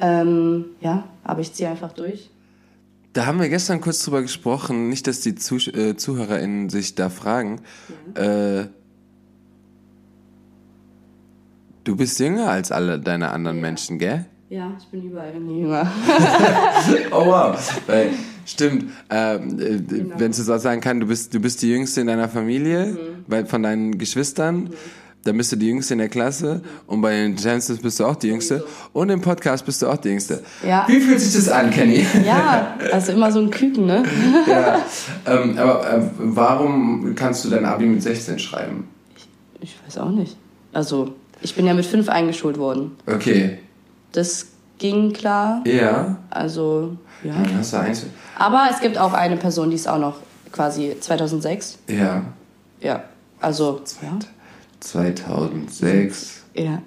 [0.00, 2.30] Ähm, ja, aber ich ziehe einfach durch.
[3.18, 7.10] Da haben wir gestern kurz drüber gesprochen, nicht, dass die Zuh äh, ZuhörerInnen sich da
[7.10, 7.62] fragen.
[8.16, 8.60] Ja.
[8.60, 8.66] Äh,
[11.82, 13.62] Du bist jünger als alle deine anderen ja.
[13.62, 14.26] Menschen, gell?
[14.50, 15.90] Ja, ich bin überall jünger.
[17.10, 17.82] oh wow.
[17.88, 18.10] Weil,
[18.44, 18.92] stimmt.
[19.10, 20.14] Ähm, äh, genau.
[20.20, 22.86] Wenn ich das auch sagen kann, du bist, du bist die Jüngste in deiner Familie,
[22.86, 23.24] mhm.
[23.26, 24.64] weil von deinen Geschwistern.
[24.64, 24.70] Mhm.
[25.24, 28.16] Dann bist du die Jüngste in der Klasse und bei den Chances bist du auch
[28.16, 30.42] die Jüngste und im Podcast bist du auch die Jüngste.
[30.66, 30.84] Ja.
[30.88, 32.06] Wie fühlt sich das an, Kenny?
[32.24, 34.04] Ja, also immer so ein Küken, ne?
[34.46, 34.80] ja.
[35.26, 38.88] Ähm, aber äh, warum kannst du dein Abi mit 16 schreiben?
[39.16, 39.28] Ich,
[39.60, 40.36] ich weiß auch nicht.
[40.72, 42.96] Also ich bin ja mit fünf eingeschult worden.
[43.06, 43.58] Okay.
[44.12, 44.46] Das
[44.78, 45.62] ging klar.
[45.66, 46.16] Ja.
[46.30, 47.34] Also, ja.
[47.42, 48.06] Du eins.
[48.36, 50.16] Aber es gibt auch eine Person, die ist auch noch
[50.52, 51.78] quasi 2006.
[51.88, 52.22] Ja.
[52.80, 53.04] Ja,
[53.40, 53.82] also.
[54.02, 54.18] Ja.
[54.80, 56.44] 2006.
[56.54, 56.82] Ja.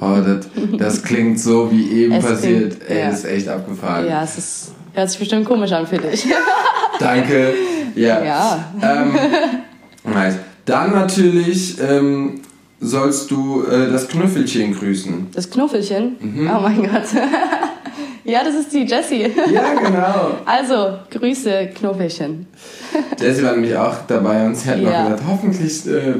[0.00, 0.46] Oh, das,
[0.78, 2.80] das klingt so wie eben es passiert.
[2.80, 3.10] Klingt, Ey, ja.
[3.10, 4.06] ist echt abgefahren.
[4.08, 6.26] Ja, es ist, hört sich bestimmt komisch an für dich.
[6.98, 7.54] Danke.
[7.94, 8.24] Ja.
[8.24, 8.64] Ja.
[8.82, 9.12] Ähm,
[10.04, 10.34] nice.
[10.64, 12.40] Dann natürlich ähm,
[12.80, 15.28] sollst du äh, das Knuffelchen grüßen.
[15.34, 16.16] Das Knuffelchen?
[16.20, 16.50] Mhm.
[16.50, 17.04] Oh mein Gott.
[18.24, 19.30] ja, das ist die Jessie.
[19.52, 20.38] Ja, genau.
[20.44, 22.46] Also, Grüße, Knuffelchen.
[23.20, 25.04] Jessie war nämlich auch dabei und sie hat ja.
[25.04, 26.14] noch gesagt, hoffentlich äh,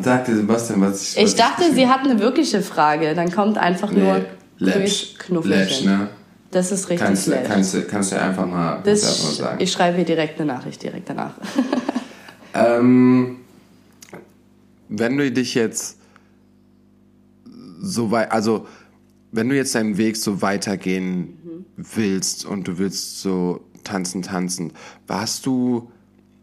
[0.00, 1.22] sagte Sebastian, was ich.
[1.22, 3.14] Was ich dachte, ich sie hat eine wirkliche Frage.
[3.14, 4.24] Dann kommt einfach nee, nur
[4.58, 5.50] Knuffelchen.
[5.50, 6.08] Läppsch, ne?
[6.50, 9.62] Das ist richtig kannst, du, kannst, du, kannst du einfach mal, das einfach mal sagen.
[9.62, 11.32] Ich schreibe ihr direkt eine Nachricht direkt danach.
[12.54, 13.38] ähm,
[14.90, 15.96] wenn du dich jetzt
[17.80, 18.66] so weit, also
[19.32, 21.64] wenn du jetzt deinen Weg so weitergehen mhm.
[21.76, 24.72] willst und du willst so tanzen, tanzen,
[25.08, 25.90] hast du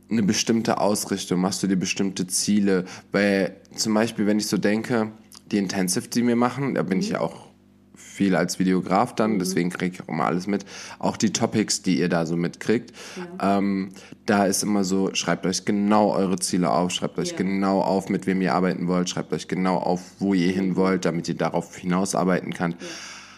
[0.09, 2.85] eine bestimmte Ausrichtung, machst du dir bestimmte Ziele?
[3.11, 5.11] Weil zum Beispiel, wenn ich so denke,
[5.51, 7.03] die Intensive, die wir machen, da bin mhm.
[7.03, 7.49] ich ja auch
[7.95, 9.39] viel als Videograf dann, mhm.
[9.39, 10.65] deswegen kriege ich auch immer alles mit.
[10.99, 12.91] Auch die Topics, die ihr da so mitkriegt.
[13.39, 13.57] Ja.
[13.57, 13.91] Ähm,
[14.25, 17.37] da ist immer so, schreibt euch genau eure Ziele auf, schreibt euch ja.
[17.37, 21.05] genau auf, mit wem ihr arbeiten wollt, schreibt euch genau auf, wo ihr hin wollt,
[21.05, 22.81] damit ihr darauf hinausarbeiten könnt.
[22.81, 22.87] Ja.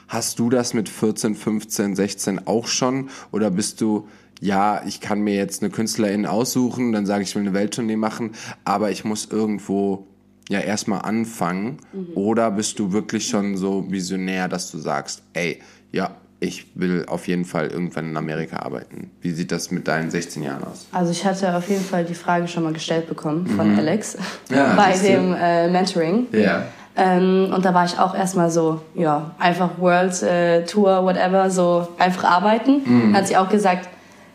[0.07, 3.09] Hast du das mit 14, 15, 16 auch schon?
[3.31, 4.09] Oder bist du,
[4.41, 7.95] ja, ich kann mir jetzt eine Künstlerin aussuchen, dann sage ich, ich will eine Welttournee
[7.95, 8.31] machen,
[8.65, 10.07] aber ich muss irgendwo
[10.49, 11.77] ja erstmal anfangen?
[11.93, 12.09] Mhm.
[12.15, 17.27] Oder bist du wirklich schon so visionär, dass du sagst, ey, ja, ich will auf
[17.27, 19.11] jeden Fall irgendwann in Amerika arbeiten.
[19.21, 20.87] Wie sieht das mit deinen 16 Jahren aus?
[20.91, 23.77] Also ich hatte auf jeden Fall die Frage schon mal gestellt bekommen von mhm.
[23.77, 24.17] Alex
[24.49, 26.27] ja, bei dem äh, Mentoring.
[26.31, 26.63] Ja.
[26.97, 31.87] Ähm, und da war ich auch erstmal so, ja, einfach World äh, Tour, whatever, so
[31.99, 32.81] einfach arbeiten.
[32.83, 33.15] Mhm.
[33.15, 33.87] Hat sie auch gesagt,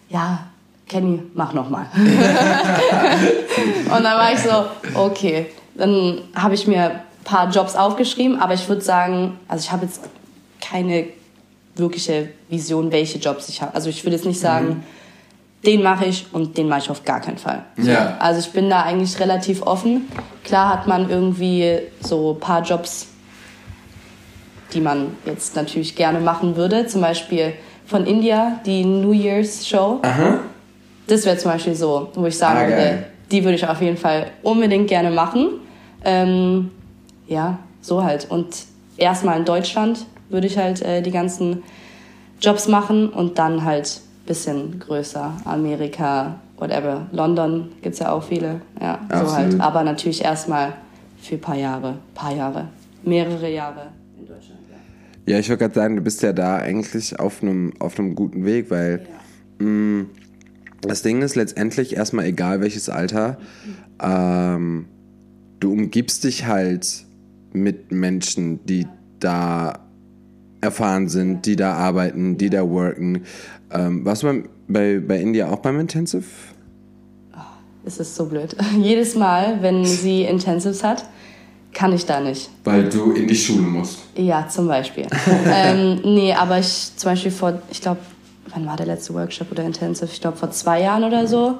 [0.09, 0.47] ja,
[0.89, 1.87] Kenny, mach nochmal.
[1.97, 2.05] und
[3.91, 5.47] dann war ich so, okay.
[5.75, 9.85] Dann habe ich mir ein paar Jobs aufgeschrieben, aber ich würde sagen, also ich habe
[9.85, 10.01] jetzt
[10.61, 11.09] keine
[11.75, 13.75] wirkliche Vision, welche Jobs ich habe.
[13.75, 14.83] Also ich würde jetzt nicht sagen, mhm.
[15.67, 17.65] den mache ich und den mache ich auf gar keinen Fall.
[17.77, 18.17] Ja.
[18.19, 20.09] Also ich bin da eigentlich relativ offen.
[20.45, 23.09] Klar hat man irgendwie so ein paar Jobs,
[24.73, 26.87] die man jetzt natürlich gerne machen würde.
[26.87, 27.53] Zum Beispiel
[27.87, 30.01] von India, die New Year's Show.
[30.03, 30.41] Aha.
[31.07, 33.97] Das wäre zum Beispiel so, wo ich sagen ah, würde, die würde ich auf jeden
[33.97, 35.61] Fall unbedingt gerne machen.
[36.05, 36.71] Ähm,
[37.29, 38.31] ja, so halt.
[38.31, 38.49] Und
[38.97, 41.63] erstmal in Deutschland würde ich halt äh, die ganzen
[42.41, 45.33] Jobs machen und dann halt bisschen größer.
[45.45, 47.07] Amerika, whatever.
[47.13, 48.61] London gibt es ja auch viele.
[48.81, 49.29] Ja, Absolut.
[49.29, 49.61] so halt.
[49.61, 50.73] Aber natürlich erstmal
[51.21, 51.95] für ein paar Jahre.
[52.15, 52.67] paar Jahre.
[53.03, 54.56] Mehrere Jahre in Deutschland.
[55.27, 58.15] Ja, ja ich wollte gerade sagen, du bist ja da eigentlich auf einem auf einem
[58.15, 59.07] guten Weg, weil
[59.61, 59.67] ja.
[59.67, 60.11] mh, mm,
[60.83, 63.39] das Ding ist letztendlich erstmal egal welches Alter,
[64.01, 64.87] ähm,
[65.61, 67.07] du umgibst dich halt
[67.53, 68.87] mit Menschen, die
[69.19, 69.81] da
[70.61, 73.23] erfahren sind, die da arbeiten, die da worken.
[73.71, 76.25] Ähm, warst du bei, bei India auch beim Intensive?
[77.35, 77.39] Oh,
[77.85, 78.57] es ist so blöd.
[78.81, 81.09] Jedes Mal, wenn sie Intensives hat,
[81.77, 82.49] kann ich da nicht.
[82.65, 83.99] Weil du in die Schule musst?
[84.17, 85.07] Ja, zum Beispiel.
[85.47, 88.01] ähm, nee, aber ich zum Beispiel vor, ich glaube,
[88.49, 90.09] wann war der letzte Workshop oder Intensive?
[90.11, 91.59] Ich glaube vor zwei Jahren oder so.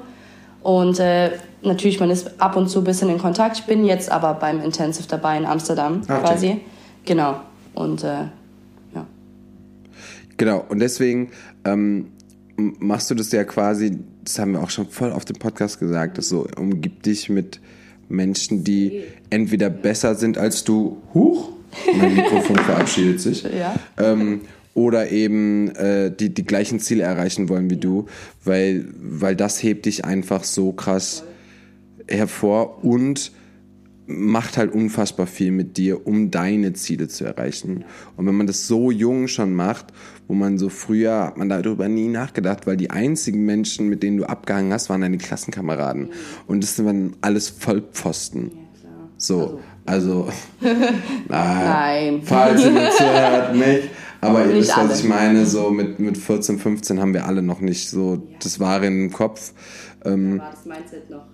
[0.63, 3.59] Und äh, natürlich, man ist ab und zu ein bisschen in Kontakt.
[3.59, 6.61] Ich bin jetzt aber beim Intensive dabei in Amsterdam ah, quasi.
[7.05, 7.39] Genau.
[7.75, 8.23] Und äh,
[8.95, 9.05] ja.
[10.35, 11.29] Genau, und deswegen
[11.63, 12.07] ähm,
[12.57, 16.17] machst du das ja quasi, das haben wir auch schon voll auf dem Podcast gesagt,
[16.17, 17.59] dass so umgib dich mit
[18.09, 21.49] Menschen, die entweder besser sind als du, huch,
[21.97, 23.75] mein Mikrofon verabschiedet sich, ja.
[23.97, 24.41] ähm,
[24.73, 28.05] oder eben äh, die die gleichen Ziele erreichen wollen wie du,
[28.43, 31.23] weil, weil das hebt dich einfach so krass
[32.07, 33.31] hervor und
[34.07, 37.83] macht halt unfassbar viel mit dir, um deine Ziele zu erreichen.
[38.15, 39.87] Und wenn man das so jung schon macht,
[40.27, 44.17] wo man so früher hat man darüber nie nachgedacht, weil die einzigen Menschen, mit denen
[44.17, 46.09] du abgehangen hast, waren deine Klassenkameraden.
[46.47, 48.51] Und das waren alles Vollpfosten.
[49.17, 50.29] So, also,
[50.61, 52.21] nein, nein.
[52.23, 53.89] falls jemand zuhört, nicht.
[54.19, 57.61] Aber ihr wisst, was ich meine, so mit, mit 14, 15 haben wir alle noch
[57.61, 58.37] nicht so ja.
[58.41, 59.53] das Wahre im Kopf.
[60.03, 61.25] Ähm, da war das Mindset noch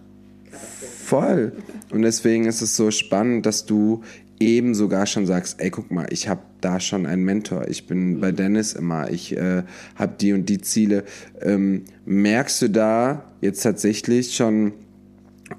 [1.04, 1.54] voll.
[1.92, 4.04] Und deswegen ist es so spannend, dass du
[4.40, 7.68] eben sogar schon sagst, ey, guck mal, ich habe da schon einen Mentor.
[7.68, 9.10] Ich bin bei Dennis immer.
[9.10, 9.64] Ich äh,
[9.96, 11.04] habe die und die Ziele.
[11.42, 14.74] Ähm, merkst du da jetzt tatsächlich schon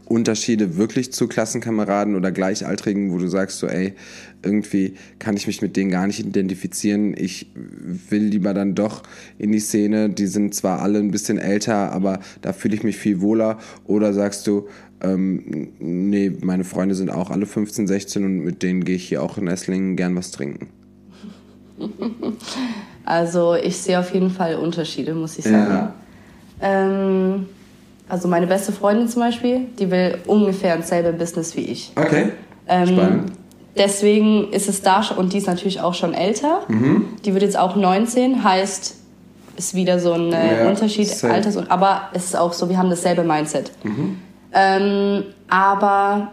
[0.07, 3.95] Unterschiede wirklich zu Klassenkameraden oder Gleichaltrigen, wo du sagst so, ey,
[4.43, 7.15] irgendwie kann ich mich mit denen gar nicht identifizieren.
[7.17, 7.51] Ich
[8.11, 9.03] will lieber dann doch
[9.39, 10.11] in die Szene.
[10.11, 13.59] Die sind zwar alle ein bisschen älter, aber da fühle ich mich viel wohler.
[13.87, 14.69] Oder sagst du,
[15.01, 19.23] ähm, nee, meine Freunde sind auch alle 15, 16 und mit denen gehe ich hier
[19.23, 20.69] auch in Esslingen gern was trinken.
[23.07, 25.71] Also ich sehe auf jeden Fall Unterschiede, muss ich sagen.
[25.71, 25.95] Ja.
[26.63, 27.47] Ähm,
[28.09, 31.93] also meine beste Freundin zum Beispiel, die will ungefähr dasselbe Business wie ich.
[31.97, 32.33] Okay.
[32.67, 33.33] Ähm, Spannend.
[33.77, 36.61] Deswegen ist es da schon, und die ist natürlich auch schon älter.
[36.69, 37.07] Mhm.
[37.25, 38.97] Die wird jetzt auch 19, heißt,
[39.57, 41.35] ist wieder so ein äh, ja, Unterschied, same.
[41.35, 43.73] Alters, aber es ist auch so, wir haben dasselbe Mindset.
[43.83, 44.19] Mhm.
[44.53, 46.29] Ähm, aber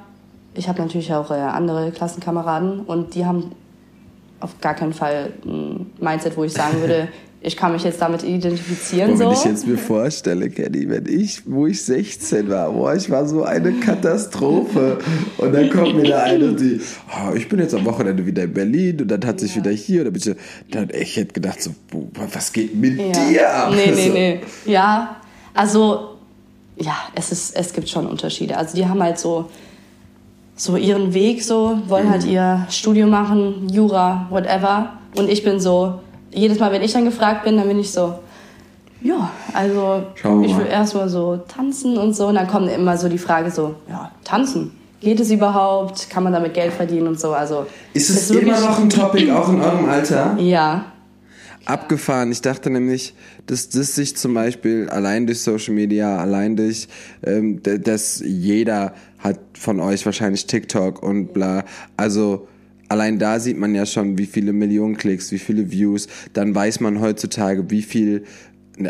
[0.53, 3.51] ich habe natürlich auch äh, andere Klassenkameraden und die haben
[4.39, 7.07] auf gar keinen Fall ein Mindset, wo ich sagen würde,
[7.43, 9.17] ich kann mich jetzt damit identifizieren.
[9.17, 9.25] So.
[9.25, 13.27] Wenn ich jetzt mir vorstelle, Kenny, wenn ich, wo ich 16 war, boah, ich war
[13.27, 14.99] so eine Katastrophe.
[15.39, 18.54] Und dann kommt mir da eine, die, oh, ich bin jetzt am Wochenende wieder in
[18.54, 19.63] Berlin und dann hat sich ja.
[19.63, 20.06] wieder hier.
[20.06, 20.36] Und dann, ich,
[20.71, 21.71] dann ich hätte gedacht, so,
[22.13, 23.12] was geht mit ja.
[23.12, 23.73] dir ab?
[23.75, 24.71] Nee, nee, nee.
[24.71, 25.17] Ja,
[25.56, 26.17] also,
[26.77, 28.56] ja, es, ist, es gibt schon Unterschiede.
[28.56, 29.49] Also die haben halt so,
[30.56, 32.38] so ihren Weg, so, wollen halt mhm.
[32.38, 34.93] halt ihr Studium machen, Jura, whatever.
[35.15, 36.01] Und ich bin so,
[36.33, 38.15] jedes Mal, wenn ich dann gefragt bin, dann bin ich so,
[39.03, 42.27] ja, also ich will erstmal so tanzen und so.
[42.27, 44.71] Und dann kommt immer so die Frage so, ja, tanzen.
[44.99, 46.09] Geht es überhaupt?
[46.11, 47.33] Kann man damit Geld verdienen und so?
[47.33, 50.37] Also ist es ist immer noch ein Topic auch in eurem Alter?
[50.37, 50.85] Ja.
[51.65, 52.31] Abgefahren.
[52.31, 53.15] Ich dachte nämlich,
[53.47, 56.87] dass das sich zum Beispiel allein durch Social Media, allein durch,
[57.23, 61.63] ähm, dass jeder hat von euch wahrscheinlich TikTok und bla.
[61.97, 62.47] Also
[62.91, 66.08] allein da sieht man ja schon, wie viele Millionen Klicks, wie viele Views.
[66.34, 68.25] Dann weiß man heutzutage, wie viel,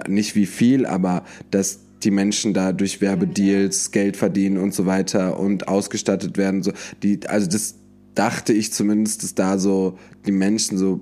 [0.08, 5.40] nicht wie viel, aber dass die Menschen da durch Werbedeals Geld verdienen und so weiter
[5.40, 6.64] und ausgestattet werden.
[6.64, 6.72] So,
[7.04, 7.76] die, also das
[8.16, 11.02] dachte ich zumindest, dass da so die Menschen so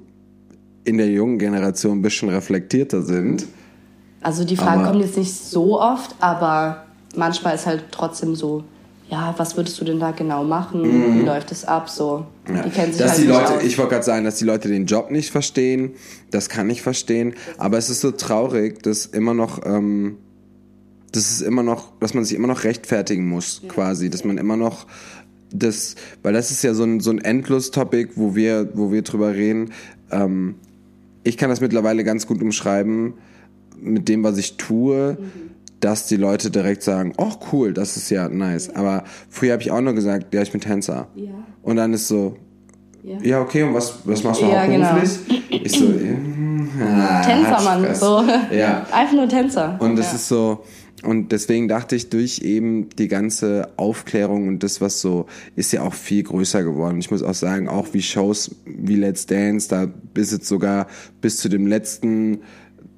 [0.83, 3.45] in der jungen Generation ein bisschen reflektierter sind.
[4.21, 6.83] Also die Frage kommt jetzt nicht so oft, aber
[7.15, 8.65] manchmal ist halt trotzdem so,
[9.09, 10.81] ja, was würdest du denn da genau machen?
[10.81, 11.19] Mhm.
[11.19, 11.89] Wie läuft es ab?
[11.89, 12.61] So, ja.
[12.61, 13.63] die kennen sich dass halt die Leute, aus.
[13.63, 15.93] Ich wollte gerade sagen, dass die Leute den Job nicht verstehen.
[16.29, 17.33] Das kann ich verstehen.
[17.57, 20.17] Aber es ist so traurig, dass immer noch, ähm,
[21.11, 23.69] dass es immer noch, dass man sich immer noch rechtfertigen muss, ja.
[23.69, 24.85] quasi, dass man immer noch
[25.51, 29.33] das, weil das ist ja so ein, so ein Endlos-Topic, wo wir, wo wir drüber
[29.33, 29.71] reden.
[30.11, 30.55] Ähm,
[31.23, 33.15] ich kann das mittlerweile ganz gut umschreiben
[33.81, 35.48] mit dem, was ich tue, mhm.
[35.79, 38.67] Dass die Leute direkt sagen, oh cool, das ist ja nice.
[38.67, 38.75] Ja.
[38.75, 41.07] Aber früher habe ich auch nur gesagt, ja, ich bin Tänzer.
[41.15, 41.31] Ja.
[41.61, 42.35] Und dann ist so,
[43.03, 45.19] ja, ja okay, und was, was machst du ja, hauptberuflich?
[45.27, 45.63] Genau.
[45.63, 45.85] Ich so,
[46.79, 48.23] ja, Tänzermann, so.
[48.51, 48.85] Ja.
[48.91, 49.77] Einfach nur Tänzer.
[49.79, 50.63] Und das ist so,
[51.03, 55.83] und deswegen dachte ich, durch eben die ganze Aufklärung und das, was so ist, ja
[55.83, 56.99] auch viel größer geworden.
[56.99, 59.87] Ich muss auch sagen, auch wie Shows wie Let's Dance, da
[60.19, 60.87] ist es sogar
[61.21, 62.39] bis zu dem letzten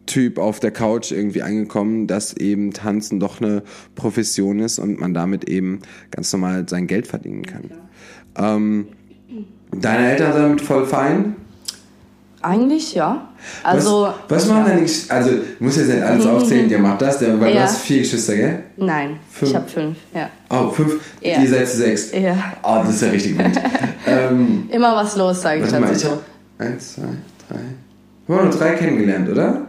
[0.05, 3.63] Typ auf der Couch irgendwie angekommen, dass eben Tanzen doch eine
[3.95, 7.71] Profession ist und man damit eben ganz normal sein Geld verdienen kann.
[8.35, 8.87] Ähm,
[9.71, 11.35] deine Eltern sind damit voll fein?
[12.41, 13.29] Eigentlich ja.
[13.63, 15.13] Also, was, was machen deine Geschwister?
[15.13, 17.61] Also, du musst jetzt nicht alles aufzählen, der macht das, der, weil ja.
[17.61, 18.63] du hast vier Geschwister, gell?
[18.77, 19.51] Nein, fünf.
[19.51, 20.29] ich habe fünf, ja.
[20.49, 20.99] Oh, fünf?
[21.21, 21.39] Ja.
[21.39, 22.11] Ihr seid sechs?
[22.11, 22.35] Ja.
[22.63, 23.51] Oh, das ist ja richtig gut.
[24.07, 25.93] ähm, Immer was los, sage ich dazu.
[25.93, 26.19] Ich hab
[26.57, 27.03] eins, zwei,
[27.47, 27.59] drei.
[28.25, 29.67] Wir haben nur drei kennengelernt, oder?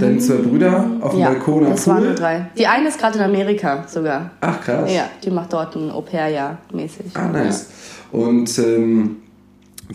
[0.00, 1.94] Deine zwei Brüder auf dem ja, Balkon am das Pool?
[1.94, 2.46] waren nur drei.
[2.56, 4.30] Die eine ist gerade in Amerika sogar.
[4.40, 4.92] Ach, krass.
[4.92, 7.06] Ja, die macht dort ein Au-pair-Jahr mäßig.
[7.14, 7.66] Ah, nice.
[8.12, 8.18] Ja.
[8.18, 9.16] Und ähm,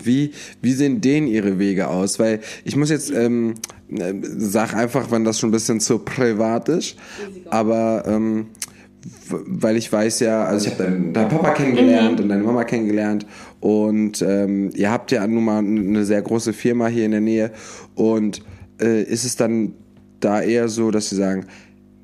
[0.00, 2.18] wie, wie sehen denen ihre Wege aus?
[2.18, 3.54] Weil ich muss jetzt, ähm,
[3.90, 6.96] äh, sag einfach, wenn das schon ein bisschen zu privat ist,
[7.50, 8.46] aber ähm,
[9.28, 12.22] weil ich weiß ja, also ich habe deinen, deinen Papa kennengelernt mhm.
[12.22, 13.26] und deine Mama kennengelernt
[13.60, 17.50] und ähm, ihr habt ja nun mal eine sehr große Firma hier in der Nähe
[17.94, 18.42] und
[18.80, 19.74] äh, ist es dann
[20.24, 21.46] da eher so, dass sie sagen,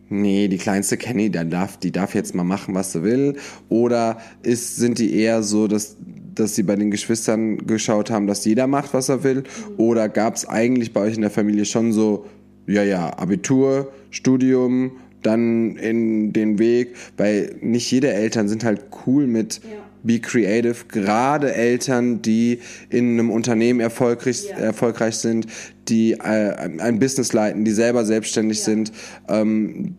[0.09, 3.37] nee, die kleinste Kenny, die darf, die darf jetzt mal machen, was sie will?
[3.69, 5.97] Oder ist, sind die eher so, dass,
[6.35, 9.45] dass sie bei den Geschwistern geschaut haben, dass jeder macht, was er will?
[9.77, 12.27] Oder gab es eigentlich bei euch in der Familie schon so,
[12.67, 19.27] ja, ja, Abitur, Studium, dann in den Weg, weil nicht jede Eltern sind halt cool
[19.27, 19.79] mit ja.
[20.05, 24.57] Be Creative, gerade Eltern, die in einem Unternehmen erfolgreich, ja.
[24.57, 25.47] erfolgreich sind,
[25.89, 28.65] die äh, ein Business leiten, die selber selbstständig ja.
[28.65, 28.93] sind,
[29.29, 29.97] ähm,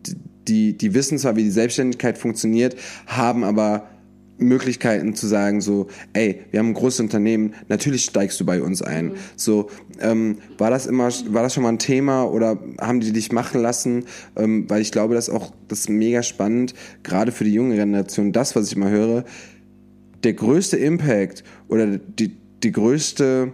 [0.48, 2.76] die, die wissen zwar, wie die Selbstständigkeit funktioniert,
[3.06, 3.86] haben aber
[4.40, 8.82] Möglichkeiten zu sagen, so, ey, wir haben ein großes Unternehmen, natürlich steigst du bei uns
[8.82, 9.06] ein.
[9.06, 9.14] Mhm.
[9.36, 13.32] So, ähm, war das immer, war das schon mal ein Thema oder haben die dich
[13.32, 14.06] machen lassen?
[14.36, 17.76] Ähm, weil ich glaube, das ist auch, das ist mega spannend, gerade für die junge
[17.76, 19.24] Generation, das, was ich immer höre,
[20.24, 23.52] der größte Impact oder die, die größte,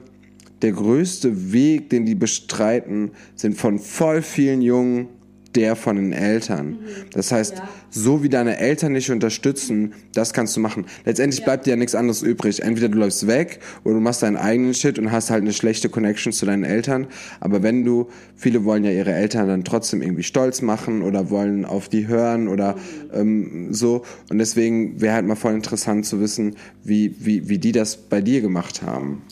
[0.62, 5.08] der größte Weg, den die bestreiten, sind von voll vielen Jungen
[5.56, 6.68] der von den Eltern.
[6.68, 6.78] Mhm.
[7.12, 7.68] Das heißt, ja.
[7.90, 10.84] so wie deine Eltern dich unterstützen, das kannst du machen.
[11.04, 11.46] Letztendlich ja.
[11.46, 12.62] bleibt dir ja nichts anderes übrig.
[12.62, 15.88] Entweder du läufst weg oder du machst deinen eigenen Shit und hast halt eine schlechte
[15.88, 17.06] Connection zu deinen Eltern.
[17.40, 21.64] Aber wenn du, viele wollen ja ihre Eltern dann trotzdem irgendwie stolz machen oder wollen
[21.64, 22.80] auf die hören oder mhm.
[23.14, 24.02] ähm, so.
[24.28, 28.20] Und deswegen wäre halt mal voll interessant zu wissen, wie, wie, wie die das bei
[28.20, 29.22] dir gemacht haben.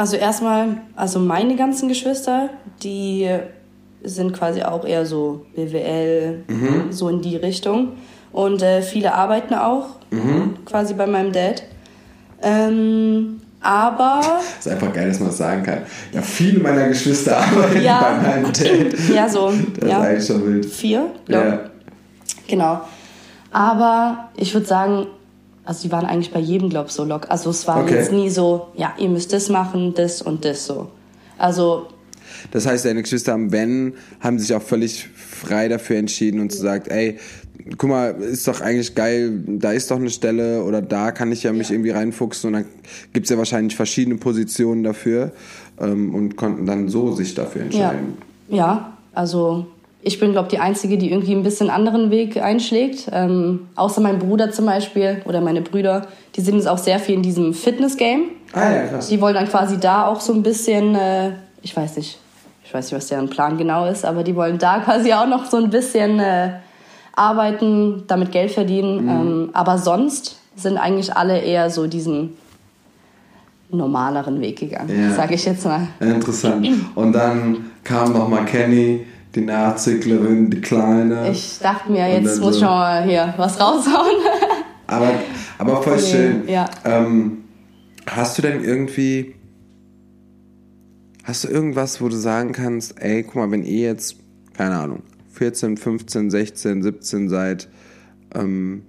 [0.00, 2.48] Also erstmal, also meine ganzen Geschwister,
[2.82, 3.28] die
[4.02, 6.86] sind quasi auch eher so BWL, mhm.
[6.90, 7.98] so in die Richtung.
[8.32, 10.54] Und äh, viele arbeiten auch, mhm.
[10.64, 11.64] quasi bei meinem Dad.
[12.40, 14.22] Ähm, aber.
[14.56, 15.82] Das ist einfach geil, dass man das sagen kann.
[16.14, 18.98] Ja, viele meiner Geschwister arbeiten ja, bei meinem Dad.
[19.14, 19.52] Ja, so.
[19.78, 19.98] Das ja.
[19.98, 20.64] ist eigentlich schon wild.
[20.64, 21.10] Vier?
[21.28, 21.46] Ja.
[21.46, 21.60] ja.
[22.48, 22.80] Genau.
[23.52, 25.08] Aber ich würde sagen,
[25.64, 27.30] also die waren eigentlich bei jedem, glaube ich, so lock.
[27.30, 27.96] Also es war okay.
[27.96, 30.88] jetzt nie so, ja, ihr müsst das machen, das und das so.
[31.38, 31.88] Also
[32.50, 36.58] das heißt, deine Geschwister haben, wenn, haben sich auch völlig frei dafür entschieden und zu
[36.58, 37.18] sagt, ey,
[37.76, 41.42] guck mal, ist doch eigentlich geil, da ist doch eine Stelle oder da kann ich
[41.42, 41.74] ja mich ja.
[41.74, 42.64] irgendwie reinfuchsen und dann
[43.12, 45.32] gibt es ja wahrscheinlich verschiedene Positionen dafür
[45.78, 48.14] ähm, und konnten dann so sich dafür entscheiden.
[48.48, 49.66] Ja, ja also
[50.02, 53.08] ich bin, glaube ich, die Einzige, die irgendwie ein bisschen anderen Weg einschlägt.
[53.12, 57.16] Ähm, außer mein Bruder zum Beispiel oder meine Brüder, die sind jetzt auch sehr viel
[57.16, 58.22] in diesem Fitness-Game.
[58.52, 59.08] Ah ja, krass.
[59.08, 61.32] Die wollen dann quasi da auch so ein bisschen, äh,
[61.62, 62.18] ich weiß nicht,
[62.64, 65.44] ich weiß nicht, was deren Plan genau ist, aber die wollen da quasi auch noch
[65.44, 66.52] so ein bisschen äh,
[67.14, 69.04] arbeiten, damit Geld verdienen.
[69.04, 69.08] Mhm.
[69.08, 72.36] Ähm, aber sonst sind eigentlich alle eher so diesen
[73.70, 75.14] normaleren Weg gegangen, ja.
[75.14, 75.88] sage ich jetzt mal.
[76.00, 76.66] Interessant.
[76.94, 81.30] Und dann kam noch mal Kenny, die Nachzüglerin, die Kleine.
[81.30, 82.60] Ich dachte mir, jetzt muss so.
[82.60, 84.16] schon mal hier was raushauen.
[84.86, 85.12] aber,
[85.58, 86.48] aber voll schön.
[86.48, 86.68] Ja.
[86.84, 87.44] Ähm,
[88.06, 89.34] hast du denn irgendwie
[91.30, 94.16] Hast du irgendwas, wo du sagen kannst, ey, guck mal, wenn ihr jetzt,
[94.54, 95.02] keine Ahnung,
[95.32, 97.68] 14, 15, 16, 17 seid,
[98.34, 98.82] ähm,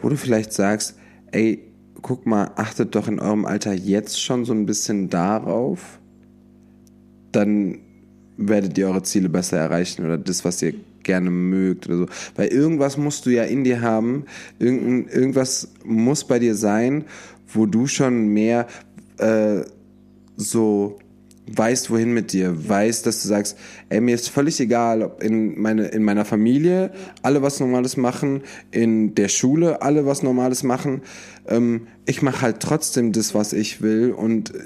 [0.00, 0.96] wo du vielleicht sagst,
[1.32, 1.70] ey,
[2.00, 5.98] guck mal, achtet doch in eurem Alter jetzt schon so ein bisschen darauf,
[7.32, 7.80] dann
[8.40, 12.06] werdet ihr eure Ziele besser erreichen oder das, was ihr gerne mögt oder so.
[12.36, 14.24] Weil irgendwas musst du ja in dir haben,
[14.58, 17.04] irgend, irgendwas muss bei dir sein,
[17.52, 18.66] wo du schon mehr
[19.18, 19.62] äh,
[20.36, 20.98] so
[21.56, 23.56] weißt, wohin mit dir, weißt, dass du sagst,
[23.88, 26.90] ey, mir ist völlig egal, ob in, meine, in meiner Familie
[27.22, 31.02] alle was Normales machen, in der Schule alle was Normales machen.
[31.48, 34.58] Ähm, ich mache halt trotzdem das, was ich will und äh,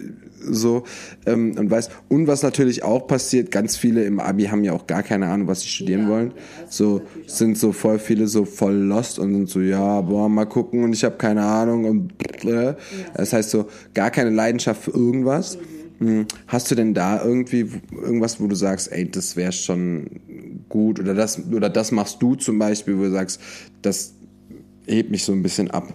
[0.47, 0.85] so
[1.24, 4.87] ähm, und weiß und was natürlich auch passiert ganz viele im Abi haben ja auch
[4.87, 6.32] gar keine Ahnung was sie studieren ja, wollen
[6.68, 10.85] so sind so voll viele so voll lost und sind so ja boah mal gucken
[10.85, 12.12] und ich habe keine Ahnung und
[12.45, 12.74] äh.
[13.14, 15.74] das heißt so gar keine Leidenschaft für irgendwas mhm hm,
[16.49, 20.20] hast du denn da irgendwie irgendwas, wo du sagst, ey, das wäre schon
[20.68, 23.40] gut oder das, oder das machst du zum Beispiel, wo du sagst,
[23.82, 24.14] das
[24.86, 25.95] hebt mich so ein bisschen ab?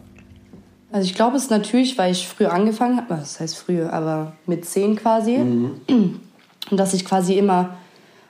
[0.91, 4.33] Also ich glaube es ist natürlich, weil ich früher angefangen habe, das heißt früher, aber
[4.47, 5.37] mit zehn quasi.
[5.37, 6.19] Mhm.
[6.71, 7.77] Und dass ich quasi immer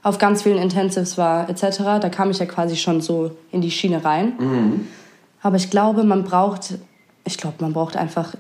[0.04, 1.78] auf ganz vielen Intensives war etc.
[2.02, 4.34] Da kam ich ja quasi schon so in die Schiene rein.
[4.40, 4.88] Mhm.
[5.42, 6.80] Aber ich glaube, man braucht,
[7.26, 8.36] ich glaube, man braucht einfach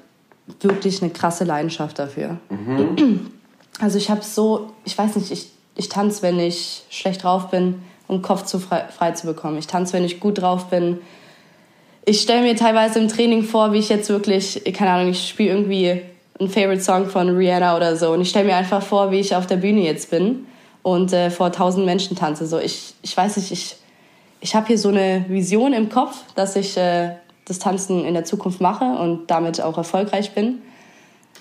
[0.62, 2.38] wirklich eine krasse Leidenschaft dafür.
[2.50, 3.32] Mhm.
[3.80, 7.82] Also ich habe so, ich weiß nicht, ich, ich tanze, wenn ich schlecht drauf bin,
[8.08, 9.58] um Kopf zu frei, frei zu bekommen.
[9.58, 11.00] Ich tanze, wenn ich gut drauf bin.
[12.06, 15.52] Ich stelle mir teilweise im Training vor, wie ich jetzt wirklich, keine Ahnung, ich spiele
[15.52, 16.02] irgendwie
[16.40, 19.36] einen Favorite Song von Rihanna oder so und ich stelle mir einfach vor, wie ich
[19.36, 20.46] auf der Bühne jetzt bin
[20.82, 22.48] und äh, vor tausend Menschen tanze.
[22.48, 23.76] So, ich, ich weiß nicht, ich,
[24.42, 27.12] ich habe hier so eine Vision im Kopf, dass ich äh,
[27.50, 30.60] das Tanzen in der Zukunft mache und damit auch erfolgreich bin.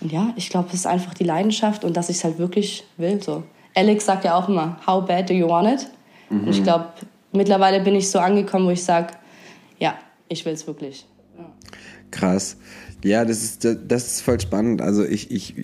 [0.01, 2.85] Und ja, ich glaube, es ist einfach die Leidenschaft und dass ich es halt wirklich
[2.97, 3.23] will.
[3.23, 3.43] So.
[3.75, 5.91] Alex sagt ja auch immer, how bad do you want it?
[6.31, 6.41] Mhm.
[6.41, 6.87] Und ich glaube,
[7.33, 9.15] mittlerweile bin ich so angekommen, wo ich sage,
[9.79, 9.95] ja,
[10.29, 11.07] ich will es wirklich.
[11.37, 11.45] Ja.
[12.11, 12.57] Krass.
[13.05, 14.83] Ja, das ist, das ist voll spannend.
[14.83, 15.55] Also ich, ich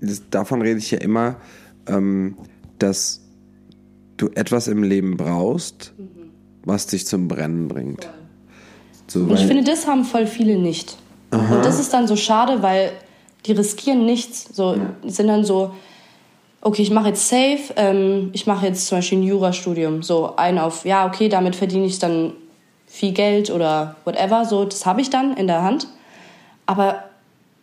[0.00, 1.36] das, davon rede ich ja immer,
[1.86, 2.36] ähm,
[2.78, 3.20] dass
[4.16, 6.30] du etwas im Leben brauchst, mhm.
[6.64, 8.04] was dich zum Brennen bringt.
[8.04, 8.17] Voll.
[9.08, 10.96] So, und ich finde, das haben voll viele nicht.
[11.30, 11.56] Aha.
[11.56, 12.92] Und das ist dann so schade, weil
[13.46, 14.48] die riskieren nichts.
[14.52, 15.10] So ja.
[15.10, 15.72] sind dann so,
[16.60, 20.02] okay, ich mache jetzt safe, ähm, ich mache jetzt zum Beispiel ein Jurastudium.
[20.02, 22.32] So ein auf, ja, okay, damit verdiene ich dann
[22.86, 24.44] viel Geld oder whatever.
[24.44, 25.88] So, das habe ich dann in der Hand.
[26.66, 27.04] Aber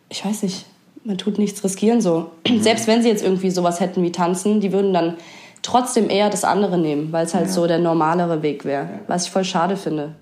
[0.08, 0.66] ich weiß nicht,
[1.04, 2.30] man tut nichts riskieren so.
[2.48, 2.62] Mhm.
[2.62, 5.16] Selbst wenn sie jetzt irgendwie sowas hätten wie tanzen, die würden dann
[5.62, 7.52] trotzdem eher das andere nehmen, weil es halt ja.
[7.52, 8.88] so der normalere Weg wäre.
[9.06, 10.14] Was ich voll schade finde.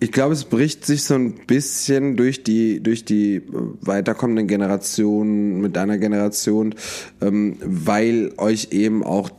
[0.00, 3.42] Ich glaube, es bricht sich so ein bisschen durch die, durch die
[3.80, 6.74] weiterkommenden Generationen mit deiner Generation,
[7.20, 9.30] ähm, weil euch eben auch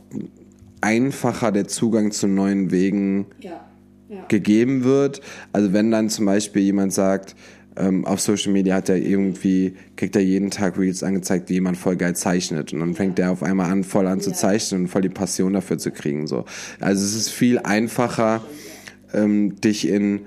[0.80, 3.64] einfacher der Zugang zu neuen Wegen ja,
[4.08, 4.24] ja.
[4.28, 5.20] gegeben wird.
[5.52, 7.36] Also wenn dann zum Beispiel jemand sagt,
[7.76, 11.76] ähm, auf Social Media hat er irgendwie, kriegt er jeden Tag Reels angezeigt, wie jemand
[11.76, 12.72] voll geil zeichnet.
[12.72, 15.52] Und dann fängt er auf einmal an, voll an zu zeichnen und voll die Passion
[15.52, 16.26] dafür zu kriegen.
[16.26, 16.44] So.
[16.80, 18.42] Also es ist viel einfacher,
[19.12, 20.20] ähm, dich in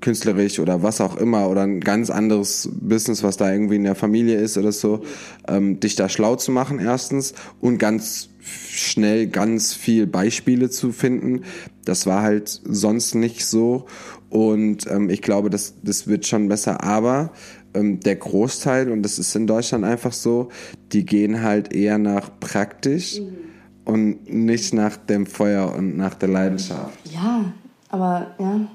[0.00, 3.94] künstlerisch oder was auch immer oder ein ganz anderes Business, was da irgendwie in der
[3.94, 5.02] Familie ist oder so,
[5.48, 11.42] ähm, dich da schlau zu machen erstens und ganz schnell ganz viel Beispiele zu finden.
[11.84, 13.86] Das war halt sonst nicht so
[14.30, 17.32] und ähm, ich glaube, das, das wird schon besser, aber
[17.74, 20.48] ähm, der Großteil, und das ist in Deutschland einfach so,
[20.92, 23.36] die gehen halt eher nach praktisch mhm.
[23.84, 26.98] und nicht nach dem Feuer und nach der Leidenschaft.
[27.12, 27.52] Ja,
[27.88, 28.68] aber ja,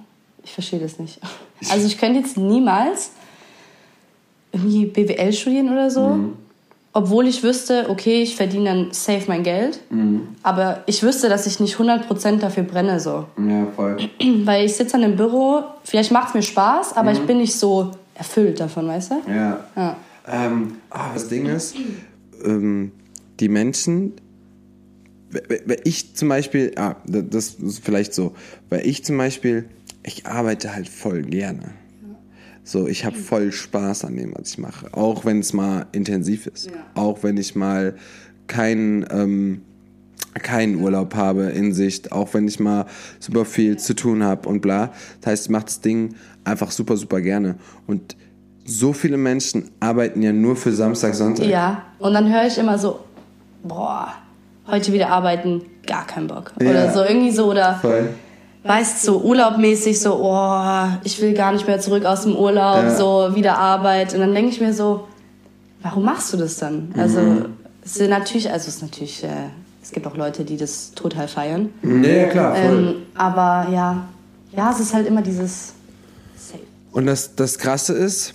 [0.46, 1.20] ich verstehe das nicht.
[1.70, 3.12] Also ich könnte jetzt niemals
[4.52, 6.34] irgendwie BWL studieren oder so, mhm.
[6.94, 10.30] obwohl ich wüsste, okay, ich verdiene dann safe mein Geld, mhm.
[10.44, 13.26] aber ich wüsste, dass ich nicht 100% dafür brenne so.
[13.38, 13.98] Ja, voll.
[14.46, 17.18] Weil ich sitze dann im Büro, vielleicht macht es mir Spaß, aber mhm.
[17.18, 19.16] ich bin nicht so erfüllt davon, weißt du?
[19.28, 19.66] Ja.
[19.76, 19.98] ja.
[20.28, 21.76] Ähm, oh, das Ding ist,
[22.46, 22.92] ähm,
[23.40, 24.14] die Menschen,
[25.84, 28.34] ich zum Beispiel, ah, das ist vielleicht so,
[28.70, 29.66] weil ich zum Beispiel
[30.06, 31.74] ich arbeite halt voll gerne.
[32.64, 34.88] So, ich habe voll Spaß an dem, was ich mache.
[34.92, 36.68] Auch wenn es mal intensiv ist.
[36.68, 36.74] Ja.
[36.96, 37.96] Auch wenn ich mal
[38.48, 39.62] keinen ähm,
[40.34, 42.12] keinen Urlaub habe in Sicht.
[42.12, 42.86] Auch wenn ich mal
[43.20, 44.92] super viel zu tun habe und bla.
[45.22, 47.56] Das heißt, ich mache das Ding einfach super, super gerne.
[47.88, 48.16] Und
[48.66, 51.46] so viele Menschen arbeiten ja nur für Samstag, Sonntag.
[51.46, 53.00] Ja, und dann höre ich immer so,
[53.64, 54.14] boah,
[54.68, 56.52] heute wieder arbeiten, gar keinen Bock.
[56.60, 56.92] Oder ja.
[56.92, 57.52] so irgendwie so.
[57.52, 58.10] Oder Voll
[58.66, 62.96] weißt so urlaubmäßig so, oh, ich will gar nicht mehr zurück aus dem Urlaub, ja.
[62.96, 64.14] so wieder Arbeit.
[64.14, 65.08] Und dann denke ich mir so,
[65.82, 66.94] warum machst du das dann?
[66.98, 67.46] Also mhm.
[67.84, 69.50] es ist natürlich, also es ist natürlich, äh,
[69.84, 71.70] es gibt auch Leute, die das total feiern.
[71.84, 72.64] Nee, klar, voll.
[72.66, 74.08] Ähm, aber ja,
[74.52, 75.74] ja, es ist halt immer dieses
[76.36, 76.64] Safe.
[76.92, 78.34] Und das, das Krasse ist,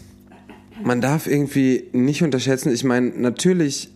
[0.85, 3.91] man darf irgendwie nicht unterschätzen, ich meine, natürlich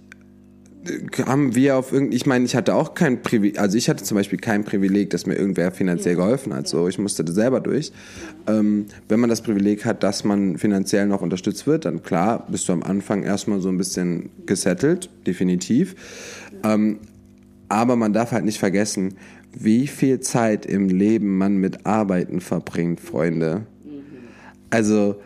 [1.27, 4.17] haben wir auf irgendwie, ich meine, ich hatte auch kein Privileg, also ich hatte zum
[4.17, 6.69] Beispiel kein Privileg, dass mir irgendwer finanziell geholfen hat.
[6.69, 7.93] So, ich musste das selber durch.
[8.47, 12.69] Ähm, wenn man das Privileg hat, dass man finanziell noch unterstützt wird, dann klar, bist
[12.69, 15.95] du am Anfang erstmal so ein bisschen gesettelt, definitiv.
[16.63, 16.99] Ähm,
[17.69, 19.15] aber man darf halt nicht vergessen,
[19.57, 23.67] wie viel Zeit im Leben man mit Arbeiten verbringt, Freunde.
[24.71, 25.17] Also,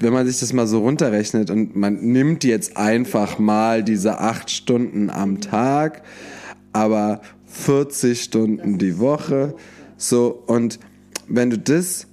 [0.00, 4.50] wenn man sich das mal so runterrechnet und man nimmt jetzt einfach mal diese acht
[4.50, 6.02] Stunden am Tag,
[6.72, 9.54] aber 40 Stunden die Woche,
[9.96, 10.78] so und
[11.26, 12.06] wenn du das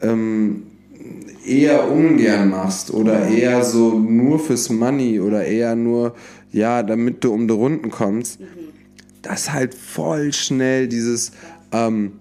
[0.00, 0.64] ähm,
[1.46, 6.14] eher ungern machst oder eher so nur fürs Money oder eher nur,
[6.52, 8.38] ja, damit du um die Runden kommst,
[9.22, 11.32] das halt voll schnell dieses,
[11.72, 12.12] ähm,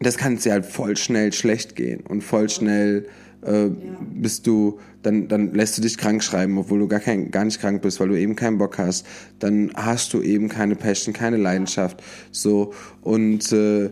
[0.00, 3.06] das kann es ja halt voll schnell schlecht gehen und voll schnell
[3.44, 3.70] äh,
[4.14, 7.60] bist du, dann, dann lässt du dich krank schreiben, obwohl du gar, kein, gar nicht
[7.60, 9.06] krank bist, weil du eben keinen Bock hast.
[9.38, 12.02] Dann hast du eben keine Passion, keine Leidenschaft.
[12.30, 12.72] So
[13.02, 13.90] und äh,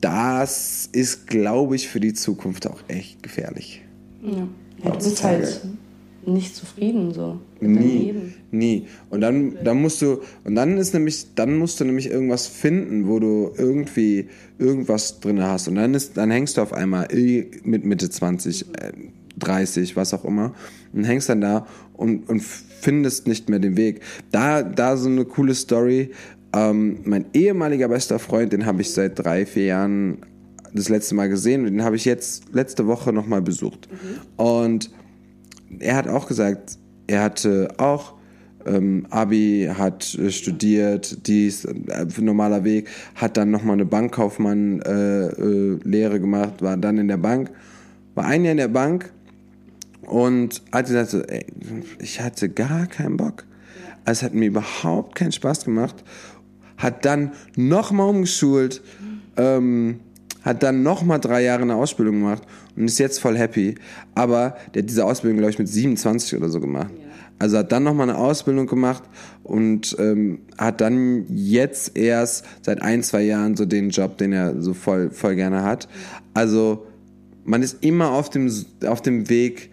[0.00, 3.82] das ist, glaube ich, für die Zukunft auch echt gefährlich.
[4.22, 4.48] Ja,
[4.84, 5.60] ja du bist halt
[6.32, 7.38] nicht zufrieden so.
[7.60, 8.14] Nie,
[8.50, 8.86] nie.
[9.10, 13.06] Und dann, dann musst du, und dann ist nämlich, dann musst du nämlich irgendwas finden,
[13.06, 14.28] wo du irgendwie
[14.58, 15.68] irgendwas drin hast.
[15.68, 17.08] Und dann ist, dann hängst du auf einmal
[17.64, 18.92] mit Mitte 20, äh,
[19.38, 20.54] 30, was auch immer,
[20.92, 24.00] und hängst dann da und, und findest nicht mehr den Weg.
[24.30, 26.10] Da, da so eine coole Story.
[26.52, 30.18] Ähm, mein ehemaliger bester Freund, den habe ich seit drei, vier Jahren
[30.74, 33.88] das letzte Mal gesehen und den habe ich jetzt letzte Woche nochmal besucht.
[33.90, 34.42] Mhm.
[34.42, 34.90] Und
[35.78, 38.14] er hat auch gesagt, er hatte auch
[38.66, 46.16] ähm, Abi, hat äh, studiert, dies, äh, normaler Weg, hat dann nochmal eine Bankkaufmann-Lehre äh,
[46.16, 47.50] äh, gemacht, war dann in der Bank,
[48.14, 49.12] war ein Jahr in der Bank
[50.02, 51.46] und hat gesagt, ey,
[51.98, 53.44] ich hatte gar keinen Bock.
[54.04, 56.02] Es hat mir überhaupt keinen Spaß gemacht.
[56.76, 58.82] Hat dann nochmal umgeschult,
[59.36, 60.00] ähm,
[60.42, 62.42] hat dann nochmal drei Jahre eine Ausbildung gemacht
[62.76, 63.74] und ist jetzt voll happy.
[64.14, 66.92] Aber der hat diese Ausbildung, glaube ich, mit 27 oder so gemacht.
[66.96, 67.04] Ja.
[67.38, 69.02] Also hat dann nochmal eine Ausbildung gemacht
[69.44, 74.60] und ähm, hat dann jetzt erst seit ein, zwei Jahren so den Job, den er
[74.60, 75.88] so voll, voll gerne hat.
[76.34, 76.86] Also
[77.44, 78.52] man ist immer auf dem,
[78.86, 79.70] auf dem Weg,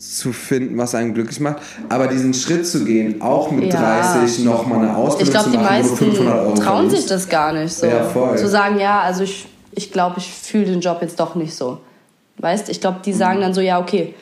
[0.00, 1.58] zu finden, was einen glücklich macht.
[1.90, 4.02] Aber diesen Schritt zu gehen, auch mit ja.
[4.14, 7.28] 30 nochmal eine Ausbildung ich glaub, zu machen, Ich glaube, die meisten trauen sich das
[7.28, 7.86] gar nicht so.
[7.86, 8.36] Ja, voll.
[8.38, 11.78] Zu sagen, ja, also ich, ich glaube, ich fühle den Job jetzt doch nicht so.
[12.38, 14.14] Weißt, ich glaube, die sagen dann so, ja, okay,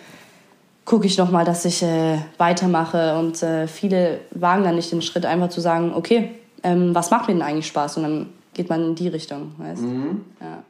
[0.85, 3.19] gucke ich noch mal, dass ich äh, weitermache.
[3.19, 6.31] Und äh, viele wagen dann nicht den Schritt, einfach zu sagen, okay,
[6.63, 7.99] ähm, was macht mir denn eigentlich Spaß?
[7.99, 9.83] Und dann geht man in die Richtung, weißt?
[9.83, 10.25] Mhm.
[10.41, 10.63] Ja.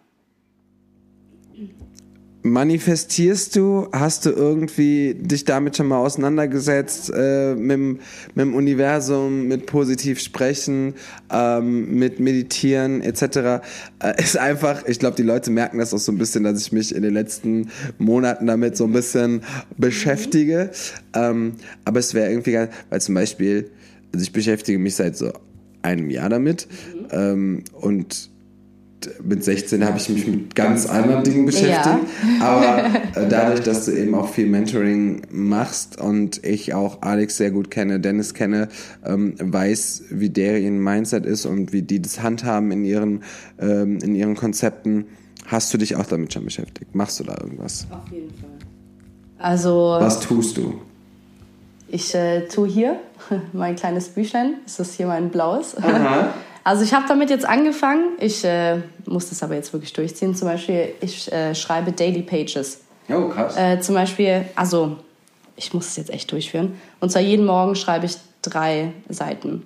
[2.51, 8.01] Manifestierst du, hast du irgendwie dich damit schon mal auseinandergesetzt, äh, mit, mit
[8.36, 10.94] dem Universum, mit positiv sprechen,
[11.30, 13.22] ähm, mit meditieren etc.
[14.01, 16.72] Äh, ist einfach, ich glaube, die Leute merken das auch so ein bisschen, dass ich
[16.72, 19.42] mich in den letzten Monaten damit so ein bisschen
[19.76, 20.70] beschäftige.
[21.14, 23.70] Ähm, aber es wäre irgendwie geil, weil zum Beispiel,
[24.12, 25.32] also ich beschäftige mich seit so
[25.82, 27.07] einem Jahr damit mhm.
[27.11, 28.30] ähm, und
[29.22, 31.99] mit 16 habe ich mich mit ganz anderen Dingen beschäftigt.
[32.40, 32.46] Ja.
[32.46, 37.51] Aber äh, dadurch, dass du eben auch viel Mentoring machst und ich auch Alex sehr
[37.51, 38.68] gut kenne, Dennis kenne,
[39.05, 43.22] ähm, weiß, wie deren Mindset ist und wie die das handhaben in ihren,
[43.61, 45.07] ähm, in ihren Konzepten,
[45.46, 46.94] hast du dich auch damit schon beschäftigt?
[46.94, 47.86] Machst du da irgendwas?
[47.90, 48.51] Auf jeden Fall.
[49.38, 49.96] Also.
[50.01, 50.80] Was tust du?
[51.90, 53.01] Ich äh, tue hier
[53.53, 54.55] mein kleines Büchlein.
[54.64, 55.76] Das ist hier mein blaues.
[55.76, 56.34] Aha.
[56.68, 58.10] Also ich habe damit jetzt angefangen.
[58.20, 60.34] Ich äh, muss das aber jetzt wirklich durchziehen.
[60.34, 62.82] Zum Beispiel, ich äh, schreibe Daily Pages.
[63.08, 63.56] Oh, krass.
[63.56, 64.98] Äh, zum Beispiel, also
[65.56, 66.78] ich muss es jetzt echt durchführen.
[67.00, 69.62] Und zwar jeden Morgen schreibe ich drei Seiten.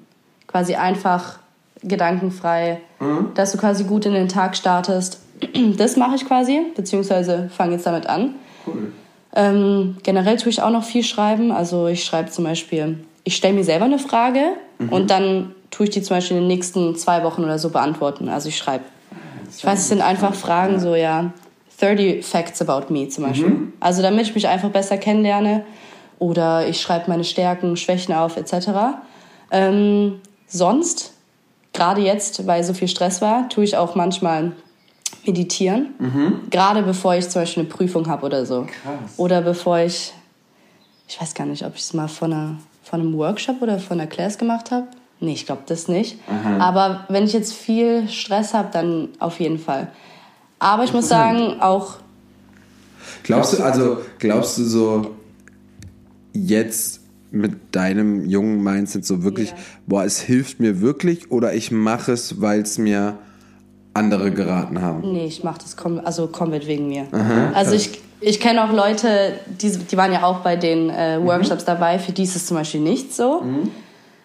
[0.47, 1.41] Quasi einfach
[1.83, 3.31] gedankenfrei, mhm.
[3.35, 5.19] dass du quasi gut in den Tag startest.
[5.77, 8.37] Das mache ich quasi, beziehungsweise fange jetzt damit an.
[8.65, 8.93] Cool.
[9.35, 11.51] Ähm, generell tue ich auch noch viel schreiben.
[11.51, 14.89] Also ich schreibe zum Beispiel, ich stelle mir selber eine Frage mhm.
[14.91, 18.29] und dann tue ich die zum Beispiel in den nächsten zwei Wochen oder so beantworten.
[18.29, 18.85] Also ich schreibe.
[19.57, 21.33] Ich weiß, es sind einfach Fragen, so ja,
[21.81, 23.49] 30 Facts about me zum Beispiel.
[23.49, 23.73] Mhm.
[23.81, 25.65] Also damit ich mich einfach besser kennenlerne.
[26.19, 28.69] Oder ich schreibe meine Stärken, Schwächen auf, etc.
[29.51, 31.15] Ähm, sonst,
[31.73, 34.53] gerade jetzt, weil so viel Stress war, tue ich auch manchmal
[35.27, 35.95] meditieren.
[35.99, 36.51] Mhm.
[36.51, 38.63] Gerade bevor ich zum Beispiel eine Prüfung habe oder so.
[38.63, 39.15] Krass.
[39.17, 40.13] Oder bevor ich,
[41.09, 43.99] ich weiß gar nicht, ob ich es mal von, einer, von einem Workshop oder von
[43.99, 44.87] einer Class gemacht habe.
[45.23, 46.19] Nee, ich glaube das nicht.
[46.29, 46.59] Aha.
[46.59, 49.89] Aber wenn ich jetzt viel Stress habe, dann auf jeden Fall.
[50.59, 51.99] Aber ich muss sagen, auch.
[53.23, 55.15] Glaubst du, also, glaubst du so,
[56.33, 57.01] jetzt
[57.31, 59.57] mit deinem jungen Mindset so wirklich, ja.
[59.87, 63.19] boah, es hilft mir wirklich oder ich mache es, weil es mir
[63.95, 65.13] andere geraten haben?
[65.13, 67.07] Nee, ich mache das kom also komplett wegen mir.
[67.13, 71.19] Aha, also ich, ich kenne auch Leute, die, die waren ja auch bei den äh,
[71.19, 71.27] mhm.
[71.27, 71.67] Workshops mhm.
[71.67, 73.43] dabei, für die ist es zum Beispiel nicht so.
[73.43, 73.71] Mhm.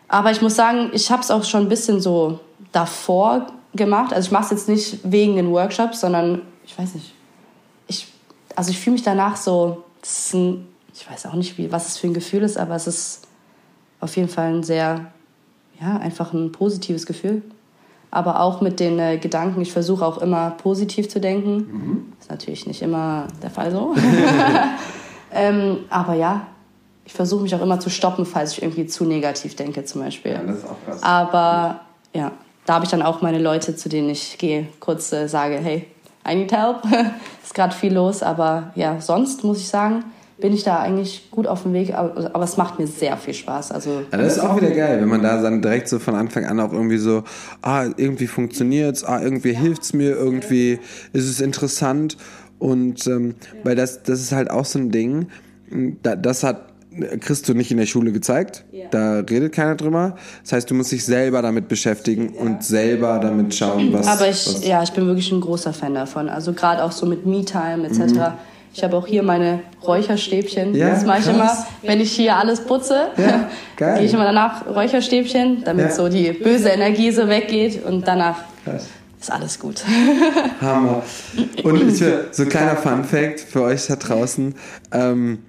[0.07, 2.39] Aber ich muss sagen, ich habe es auch schon ein bisschen so
[2.71, 4.13] davor gemacht.
[4.13, 7.13] Also ich mache es jetzt nicht wegen den Workshops, sondern ich weiß nicht.
[7.87, 8.07] Ich,
[8.55, 9.83] also ich fühle mich danach so,
[10.33, 13.27] ein, ich weiß auch nicht, wie, was es für ein Gefühl ist, aber es ist
[13.99, 15.11] auf jeden Fall ein sehr,
[15.79, 17.41] ja, einfach ein positives Gefühl.
[18.09, 21.55] Aber auch mit den äh, Gedanken, ich versuche auch immer positiv zu denken.
[21.55, 22.13] Mhm.
[22.19, 23.93] Ist natürlich nicht immer der Fall so.
[25.33, 26.47] ähm, aber ja,
[27.07, 30.33] ich versuche mich auch immer zu stoppen, falls ich irgendwie zu negativ denke, zum Beispiel.
[30.33, 31.01] Ja, das ist auch krass.
[31.01, 31.79] Aber
[32.13, 32.33] ja,
[32.65, 35.85] da habe ich dann auch meine Leute, zu denen ich gehe, kurz äh, sage, hey,
[36.29, 36.83] I need help.
[37.43, 40.03] ist gerade viel los, aber ja, sonst muss ich sagen,
[40.37, 43.33] bin ich da eigentlich gut auf dem Weg, aber, aber es macht mir sehr viel
[43.33, 43.71] Spaß.
[43.71, 46.43] Also, ja, das ist auch wieder geil, wenn man da dann direkt so von Anfang
[46.43, 47.23] an auch irgendwie so,
[47.61, 49.59] ah, irgendwie funktioniert's, ah, irgendwie ja.
[49.59, 50.79] hilft's mir, irgendwie
[51.13, 52.17] ist es interessant
[52.59, 53.59] und ähm, ja.
[53.63, 55.27] weil das, das ist halt auch so ein Ding,
[56.03, 56.66] da, das hat
[57.19, 58.63] kriegst du nicht in der Schule gezeigt.
[58.73, 58.87] Yeah.
[58.91, 60.15] Da redet keiner drüber.
[60.43, 62.41] Das heißt, du musst dich selber damit beschäftigen yeah.
[62.41, 64.07] und selber damit schauen, was.
[64.07, 66.29] Aber ich, was ja, ich bin wirklich ein großer Fan davon.
[66.29, 67.99] Also gerade auch so mit Me-Time etc.
[67.99, 68.23] Mhm.
[68.73, 70.75] Ich habe auch hier meine Räucherstäbchen.
[70.75, 73.07] Ja, das mache ich immer, wenn ich hier alles putze.
[73.17, 73.49] Ja,
[73.95, 75.91] gehe ich immer danach Räucherstäbchen, damit ja.
[75.91, 78.85] so die böse Energie so weggeht und danach krass.
[79.19, 79.83] ist alles gut.
[80.61, 81.01] Hammer.
[81.63, 84.53] Und ich, so ein kleiner Fun Fact für euch da draußen.
[84.91, 85.39] Ähm,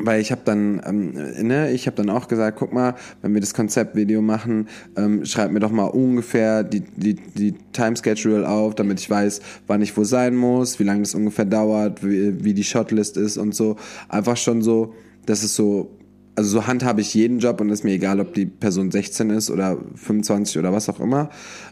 [0.00, 1.12] weil ich habe dann, ähm,
[1.46, 5.50] ne, ich habe dann auch gesagt, guck mal, wenn wir das Konzeptvideo machen, ähm, schreib
[5.50, 9.96] mir doch mal ungefähr die, die, die Time Schedule auf, damit ich weiß, wann ich
[9.96, 13.76] wo sein muss, wie lange das ungefähr dauert, wie, wie die Shotlist ist und so.
[14.08, 14.94] Einfach schon so,
[15.26, 15.90] dass es so,
[16.36, 19.50] also so handhabe ich jeden Job und ist mir egal, ob die Person 16 ist
[19.50, 21.30] oder 25 oder was auch immer.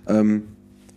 [0.08, 0.42] Ähm,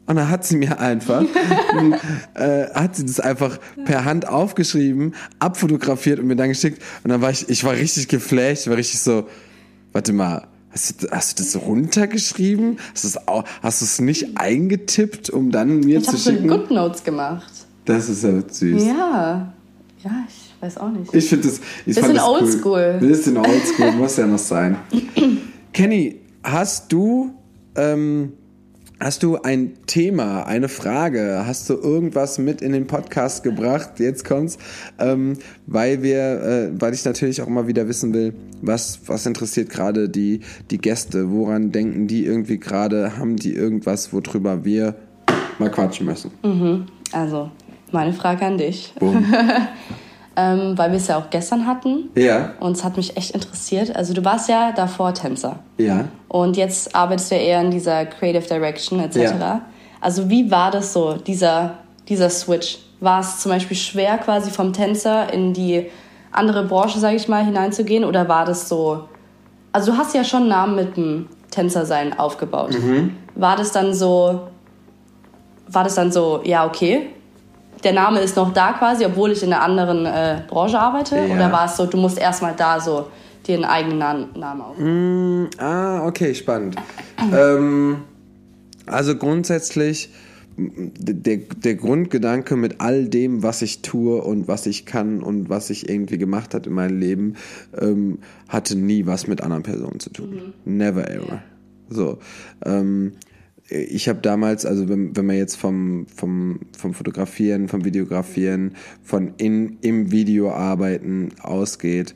[0.09, 1.23] und dann hat sie mir einfach,
[2.33, 6.81] äh, hat sie das einfach per Hand aufgeschrieben, abfotografiert und mir dann geschickt.
[7.03, 9.27] Und dann war ich, ich war richtig geflasht, war richtig so,
[9.93, 12.77] warte mal, Hast du, hast du das runtergeschrieben?
[12.93, 13.17] Hast du es,
[13.61, 16.45] hast du es nicht eingetippt, um dann mir ich zu schicken?
[16.45, 17.51] Ich habe Good Notes gemacht.
[17.85, 18.83] Das ist ja süß.
[18.83, 19.53] Ja,
[20.03, 21.13] ja, ich weiß auch nicht.
[21.13, 21.59] Ich finde das.
[21.85, 22.97] Ich bisschen oldschool.
[22.99, 23.07] Cool.
[23.07, 24.77] Bisschen oldschool, muss ja noch sein.
[25.73, 27.33] Kenny, hast du
[27.75, 28.33] ähm,
[29.01, 31.43] Hast du ein Thema, eine Frage?
[31.45, 33.91] Hast du irgendwas mit in den Podcast gebracht?
[33.97, 34.57] Jetzt kommt's,
[34.99, 35.37] ähm,
[35.67, 40.09] weil wir, äh, weil ich natürlich auch immer wieder wissen will, was was interessiert gerade
[40.09, 41.31] die die Gäste?
[41.31, 43.17] Woran denken die irgendwie gerade?
[43.17, 44.95] Haben die irgendwas, worüber wir
[45.59, 46.31] mal quatschen müssen?
[46.43, 46.87] Mhm.
[47.13, 47.51] Also
[47.93, 48.93] meine Frage an dich.
[50.39, 52.09] ähm, weil wir es ja auch gestern hatten.
[52.15, 52.53] Ja.
[52.59, 53.93] Und es hat mich echt interessiert.
[53.95, 55.59] Also du warst ja davor Tänzer.
[55.77, 56.05] Ja.
[56.29, 59.17] Und jetzt arbeitest du ja eher in dieser Creative Direction etc.
[59.17, 59.61] Ja.
[59.99, 62.79] Also wie war das so, dieser, dieser Switch?
[63.01, 65.87] War es zum Beispiel schwer, quasi vom Tänzer in die
[66.31, 68.05] andere Branche, sage ich mal, hineinzugehen?
[68.05, 69.05] Oder war das so...
[69.71, 72.71] Also du hast ja schon einen Namen mit dem Tänzersein aufgebaut.
[72.71, 73.15] Mhm.
[73.35, 74.47] War das dann so...
[75.67, 77.09] War das dann so, ja, okay,
[77.83, 81.15] der Name ist noch da quasi, obwohl ich in einer anderen äh, Branche arbeite?
[81.15, 81.35] Ja.
[81.35, 83.07] Oder war es so, du musst erstmal da so
[83.45, 85.43] dir einen eigenen Namen aufbauen?
[85.43, 86.75] Mm, ah, okay, spannend.
[87.33, 87.99] ähm,
[88.85, 90.09] also grundsätzlich
[90.57, 95.69] der, der Grundgedanke mit all dem, was ich tue und was ich kann und was
[95.69, 97.35] ich irgendwie gemacht hat in meinem Leben,
[97.79, 98.19] ähm,
[98.49, 100.53] hatte nie was mit anderen Personen zu tun.
[100.65, 100.77] Mhm.
[100.77, 101.41] Never ever.
[101.89, 102.19] So.
[102.65, 103.13] Ähm,
[103.69, 109.33] ich habe damals, also wenn, wenn man jetzt vom, vom, vom Fotografieren, vom Videografieren, von
[109.37, 112.15] in, im Video arbeiten ausgeht,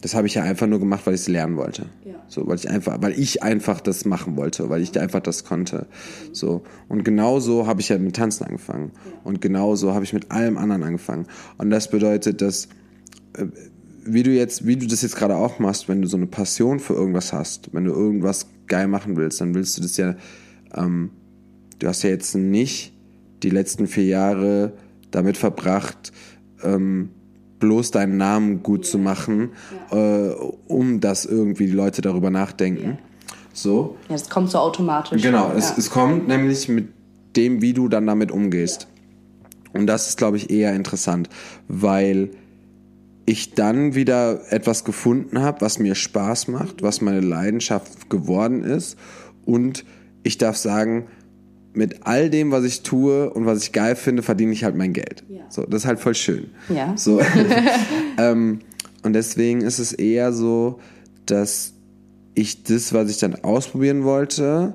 [0.00, 1.86] das habe ich ja einfach nur gemacht, weil ich es lernen wollte.
[2.04, 2.14] Ja.
[2.26, 5.86] So, weil ich einfach, weil ich einfach das machen wollte, weil ich einfach das konnte.
[6.32, 6.62] So.
[6.88, 8.90] Und genau so habe ich ja mit Tanzen angefangen.
[8.92, 9.12] Ja.
[9.22, 11.26] Und genau so habe ich mit allem anderen angefangen.
[11.58, 12.68] Und das bedeutet, dass,
[13.34, 13.46] äh,
[14.04, 16.80] wie du jetzt, wie du das jetzt gerade auch machst, wenn du so eine Passion
[16.80, 20.16] für irgendwas hast, wenn du irgendwas geil machen willst, dann willst du das ja
[20.74, 21.10] ähm,
[21.78, 22.92] du hast ja jetzt nicht
[23.42, 24.72] die letzten vier Jahre
[25.10, 26.12] damit verbracht,
[26.62, 27.10] ähm,
[27.58, 29.50] bloß deinen Namen gut zu machen,
[29.90, 30.28] ja.
[30.28, 30.34] äh,
[30.66, 32.90] um dass irgendwie die Leute darüber nachdenken.
[32.90, 32.98] Ja.
[33.52, 33.96] So.
[34.08, 35.22] Ja, es kommt so automatisch.
[35.22, 35.54] Genau, ja.
[35.54, 36.88] es, es kommt nämlich mit
[37.36, 38.88] dem, wie du dann damit umgehst.
[39.72, 41.28] Und das ist, glaube ich, eher interessant,
[41.68, 42.30] weil
[43.24, 48.98] ich dann wieder etwas gefunden habe, was mir Spaß macht, was meine Leidenschaft geworden ist
[49.44, 49.84] und
[50.22, 51.06] ich darf sagen,
[51.74, 54.92] mit all dem, was ich tue und was ich geil finde, verdiene ich halt mein
[54.92, 55.24] Geld.
[55.28, 55.42] Ja.
[55.48, 56.50] So, das ist halt voll schön.
[56.68, 56.96] Ja.
[56.96, 57.20] So.
[58.18, 58.60] ähm,
[59.02, 60.80] und deswegen ist es eher so,
[61.26, 61.72] dass
[62.34, 64.74] ich das, was ich dann ausprobieren wollte,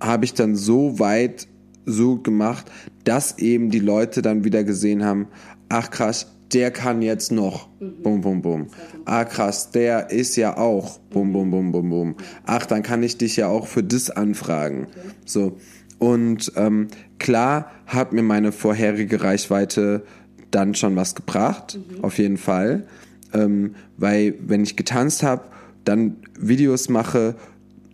[0.00, 1.46] habe ich dann so weit
[1.86, 2.70] so gemacht,
[3.04, 5.28] dass eben die Leute dann wieder gesehen haben,
[5.68, 7.68] ach krass, der kann jetzt noch.
[7.80, 8.02] Mhm.
[8.02, 8.66] Bum, bum, bum.
[9.04, 10.98] Ah, krass, der ist ja auch.
[11.10, 12.14] Bum, bum, bum, bum, bum.
[12.44, 14.86] Ach, dann kann ich dich ja auch für das anfragen.
[15.24, 15.58] So.
[15.98, 16.88] Und ähm,
[17.18, 20.02] klar hat mir meine vorherige Reichweite
[20.50, 22.04] dann schon was gebracht, mhm.
[22.04, 22.86] auf jeden Fall.
[23.32, 25.42] Ähm, weil wenn ich getanzt habe,
[25.84, 27.36] dann Videos mache,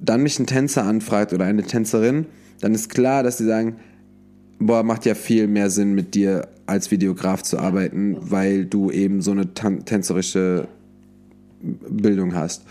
[0.00, 2.26] dann mich ein Tänzer anfragt oder eine Tänzerin,
[2.60, 3.76] dann ist klar, dass sie sagen,
[4.58, 9.22] boah, macht ja viel mehr Sinn mit dir als Videograf zu arbeiten, weil du eben
[9.22, 10.68] so eine tänzerische
[11.60, 12.64] Bildung hast.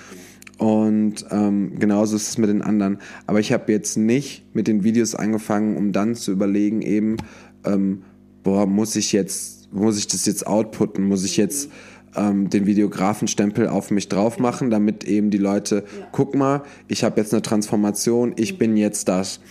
[0.57, 2.99] Und ähm, genauso ist es mit den anderen.
[3.27, 7.17] Aber ich habe jetzt nicht mit den Videos angefangen, um dann zu überlegen, eben,
[7.65, 8.03] ähm,
[8.43, 11.69] boah, muss ich jetzt, muss ich das jetzt outputten, muss ich jetzt
[12.15, 16.07] ähm, den Videografenstempel auf mich drauf machen, damit eben die Leute, ja.
[16.13, 19.41] guck mal, ich habe jetzt eine Transformation, ich bin jetzt das.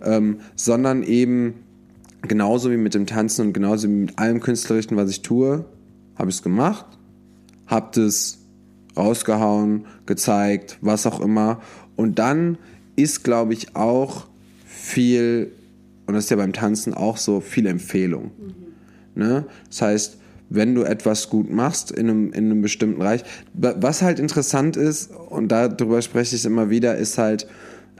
[0.00, 0.16] Okay.
[0.16, 1.54] Ähm, sondern eben
[2.28, 5.64] genauso wie mit dem Tanzen und genauso wie mit allem Künstlerischen, was ich tue,
[6.16, 6.86] habe ich es gemacht,
[7.66, 8.38] habe das
[8.96, 11.60] rausgehauen, gezeigt, was auch immer.
[11.96, 12.58] Und dann
[12.96, 14.26] ist, glaube ich, auch
[14.64, 15.52] viel,
[16.06, 18.30] und das ist ja beim Tanzen auch so, viel Empfehlung.
[18.38, 19.22] Mhm.
[19.22, 19.46] Ne?
[19.68, 20.18] Das heißt,
[20.50, 25.10] wenn du etwas gut machst in einem, in einem bestimmten Bereich, was halt interessant ist,
[25.10, 27.46] und darüber spreche ich immer wieder, ist halt,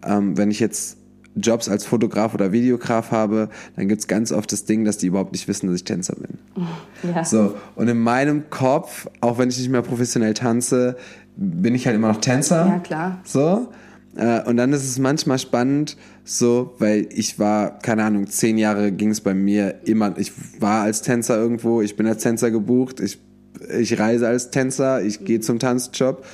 [0.04, 0.98] ähm, wenn ich jetzt
[1.36, 5.06] Jobs als Fotograf oder Videograf habe, dann gibt es ganz oft das Ding, dass die
[5.06, 6.38] überhaupt nicht wissen, dass ich Tänzer bin.
[7.14, 7.22] Ja.
[7.22, 10.96] So, und in meinem Kopf, auch wenn ich nicht mehr professionell tanze,
[11.36, 12.66] bin ich halt immer noch Tänzer.
[12.66, 13.18] Ja, klar.
[13.24, 13.68] So.
[14.16, 18.90] Äh, und dann ist es manchmal spannend, so, weil ich war, keine Ahnung, zehn Jahre
[18.90, 23.00] ging es bei mir immer, ich war als Tänzer irgendwo, ich bin als Tänzer gebucht,
[23.00, 23.18] ich,
[23.78, 26.24] ich reise als Tänzer, ich gehe zum Tanzjob.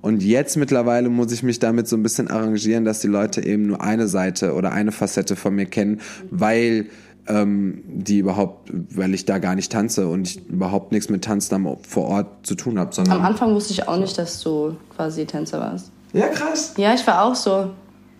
[0.00, 3.66] Und jetzt mittlerweile muss ich mich damit so ein bisschen arrangieren, dass die Leute eben
[3.66, 6.86] nur eine Seite oder eine Facette von mir kennen, weil
[7.28, 11.76] ähm, die überhaupt, weil ich da gar nicht tanze und ich überhaupt nichts mit Tanzen
[11.82, 12.90] vor Ort zu tun habe.
[13.10, 15.90] Am Anfang wusste ich auch nicht, dass du quasi Tänzer warst.
[16.12, 16.74] Ja, krass.
[16.76, 17.70] Ja, ich war auch so,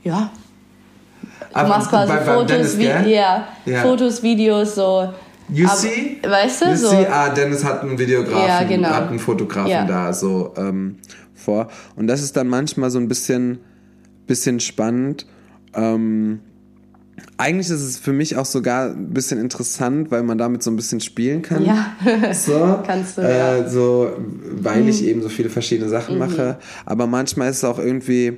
[0.03, 0.31] ja.
[1.51, 3.83] Du Aber machst quasi bei, Fotos, Dennis, Vi ja, ja.
[3.83, 5.09] Fotos, Videos, so.
[5.49, 6.19] You Aber, see?
[6.23, 6.67] Weißt du?
[6.67, 6.89] You so.
[6.91, 7.07] see?
[7.07, 8.89] Ah, Dennis hat einen Videografen, ja, genau.
[8.91, 9.85] hat einen Fotografen ja.
[9.87, 10.53] da, so.
[10.59, 10.97] Ähm,
[11.49, 11.69] vor.
[11.97, 13.61] Und das ist dann manchmal so ein bisschen,
[14.27, 15.27] bisschen spannend.
[15.73, 16.41] Ähm,
[17.39, 20.77] eigentlich ist es für mich auch sogar ein bisschen interessant, weil man damit so ein
[20.77, 21.65] bisschen spielen kann.
[21.65, 21.97] Ja,
[22.35, 23.23] so, kannst du.
[23.23, 23.69] Äh, ja.
[23.69, 24.13] So,
[24.53, 24.89] weil mhm.
[24.89, 26.21] ich eben so viele verschiedene Sachen mhm.
[26.21, 26.59] mache.
[26.85, 28.37] Aber manchmal ist es auch irgendwie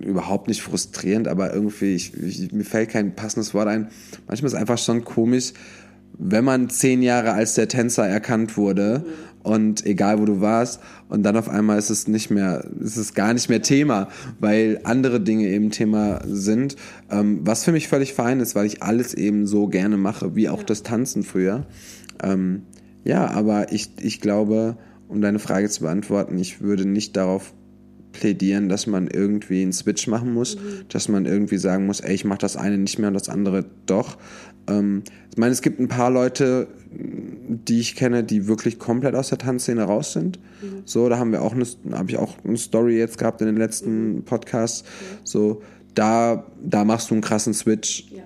[0.00, 3.88] überhaupt nicht frustrierend, aber irgendwie, ich, ich, mir fällt kein passendes Wort ein.
[4.26, 5.52] Manchmal ist es einfach schon komisch,
[6.18, 9.33] wenn man zehn Jahre als der Tänzer erkannt wurde mhm.
[9.44, 13.14] Und egal wo du warst und dann auf einmal ist es nicht mehr, ist es
[13.14, 14.08] gar nicht mehr Thema,
[14.40, 16.74] weil andere Dinge eben Thema sind,
[17.10, 20.48] ähm, was für mich völlig fein ist, weil ich alles eben so gerne mache, wie
[20.48, 21.66] auch das Tanzen früher.
[22.22, 22.62] Ähm,
[23.04, 24.76] ja, aber ich, ich glaube,
[25.08, 27.52] um deine Frage zu beantworten, ich würde nicht darauf
[28.12, 30.84] plädieren, dass man irgendwie einen Switch machen muss, mhm.
[30.88, 33.66] dass man irgendwie sagen muss, ey, ich mache das eine nicht mehr und das andere
[33.84, 34.16] doch.
[34.68, 39.28] Ähm, ich meine, es gibt ein paar Leute, die ich kenne, die wirklich komplett aus
[39.28, 40.38] der Tanzszene raus sind.
[40.62, 40.82] Mhm.
[40.84, 43.56] So, da haben wir auch eine, habe ich auch eine Story jetzt gehabt in den
[43.56, 44.22] letzten mhm.
[44.24, 44.82] Podcasts.
[44.82, 45.16] Mhm.
[45.24, 45.62] So,
[45.94, 48.06] da, da machst du einen krassen Switch.
[48.10, 48.22] Ja.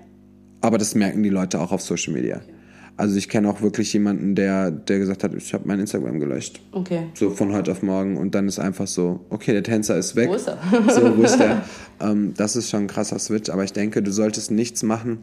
[0.61, 2.37] Aber das merken die Leute auch auf Social Media.
[2.37, 2.53] Okay.
[2.99, 6.59] Also ich kenne auch wirklich jemanden, der, der gesagt hat, ich habe mein Instagram gelöscht.
[6.73, 7.03] Okay.
[7.13, 8.17] So von heute auf morgen.
[8.17, 10.27] Und dann ist einfach so, okay, der Tänzer ist weg.
[10.27, 10.57] Wo ist er?
[10.89, 11.63] so, wo ist der?
[12.01, 13.49] Ähm, das ist schon ein krasser Switch.
[13.49, 15.17] Aber ich denke, du solltest nichts machen,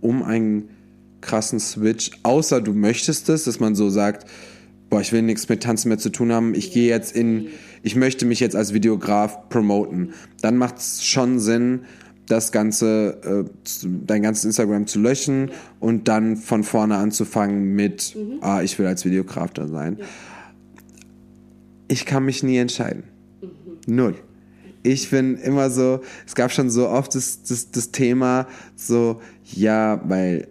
[0.00, 0.68] um einen
[1.20, 4.26] krassen Switch, außer du möchtest es, dass man so sagt,
[4.90, 7.48] boah, ich will nichts mit Tanzen mehr zu tun haben, ich gehe jetzt in,
[7.82, 10.12] ich möchte mich jetzt als Videograf promoten.
[10.40, 11.80] Dann macht es schon Sinn,
[12.26, 18.38] das Ganze, äh, dein ganzes Instagram zu löschen und dann von vorne anzufangen mit, mhm.
[18.40, 19.98] ah, ich will als Videograf da sein.
[19.98, 20.06] Ja.
[21.88, 23.04] Ich kann mich nie entscheiden.
[23.40, 23.94] Mhm.
[23.94, 24.14] Null.
[24.82, 29.20] Ich bin immer so, es gab schon so oft das, das, das Thema, so,
[29.54, 30.48] ja, weil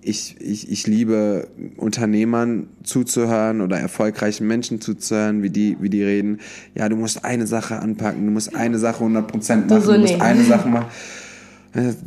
[0.00, 6.38] ich, ich, ich liebe Unternehmern zuzuhören oder erfolgreichen Menschen zuzuhören, wie die, wie die reden.
[6.74, 9.98] Ja, du musst eine Sache anpacken, du musst eine Sache 100% machen, du, so du
[10.00, 10.20] musst nee.
[10.20, 10.86] eine Sache machen.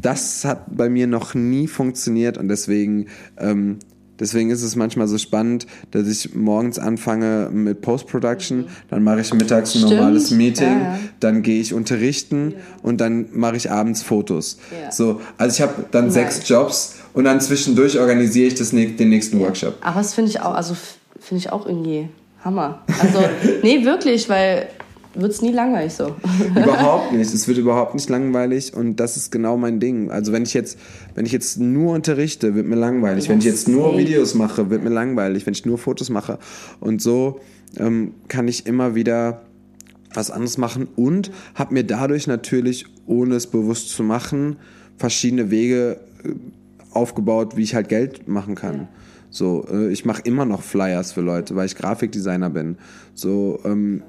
[0.01, 3.05] Das hat bei mir noch nie funktioniert und deswegen
[3.37, 3.77] ähm,
[4.21, 9.33] Deswegen ist es manchmal so spannend, dass ich morgens anfange mit Post-Production, dann mache ich
[9.33, 10.99] mittags ein normales Meeting, ja, ja.
[11.19, 12.57] dann gehe ich unterrichten ja.
[12.83, 14.59] und dann mache ich abends Fotos.
[14.91, 19.39] So, also ich habe dann sechs Jobs und dann zwischendurch organisiere ich das, den nächsten
[19.39, 19.77] Workshop.
[19.81, 20.75] Aber das finde ich auch, also
[21.19, 22.07] finde ich auch irgendwie
[22.45, 22.83] Hammer.
[23.01, 23.23] Also,
[23.63, 24.67] nee, wirklich, weil
[25.13, 26.15] wird es nie langweilig so.
[26.55, 27.33] Überhaupt nicht.
[27.33, 30.09] Es wird überhaupt nicht langweilig und das ist genau mein Ding.
[30.09, 30.77] Also wenn ich jetzt,
[31.15, 33.27] wenn ich jetzt nur unterrichte, wird mir langweilig.
[33.29, 35.45] Wenn ich jetzt nur Videos mache, wird mir langweilig.
[35.45, 36.39] Wenn ich nur Fotos mache.
[36.79, 37.39] Und so
[37.77, 39.41] ähm, kann ich immer wieder
[40.13, 44.57] was anderes machen und habe mir dadurch natürlich, ohne es bewusst zu machen,
[44.97, 46.29] verschiedene Wege äh,
[46.91, 48.75] aufgebaut, wie ich halt Geld machen kann.
[48.75, 48.87] Ja.
[49.29, 52.77] So, äh, ich mache immer noch Flyers für Leute, weil ich Grafikdesigner bin.
[53.15, 54.03] So, ähm,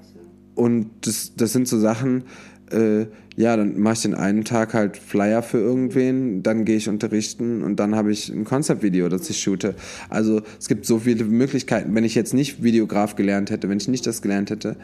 [0.54, 2.24] und das, das sind so Sachen,
[2.70, 6.88] äh, ja, dann mache ich den einen Tag halt Flyer für irgendwen, dann gehe ich
[6.88, 9.74] unterrichten und dann habe ich ein Konzeptvideo, das ich shoote.
[10.10, 11.94] Also es gibt so viele Möglichkeiten.
[11.94, 14.76] Wenn ich jetzt nicht Videograf gelernt hätte, wenn ich nicht das gelernt hätte,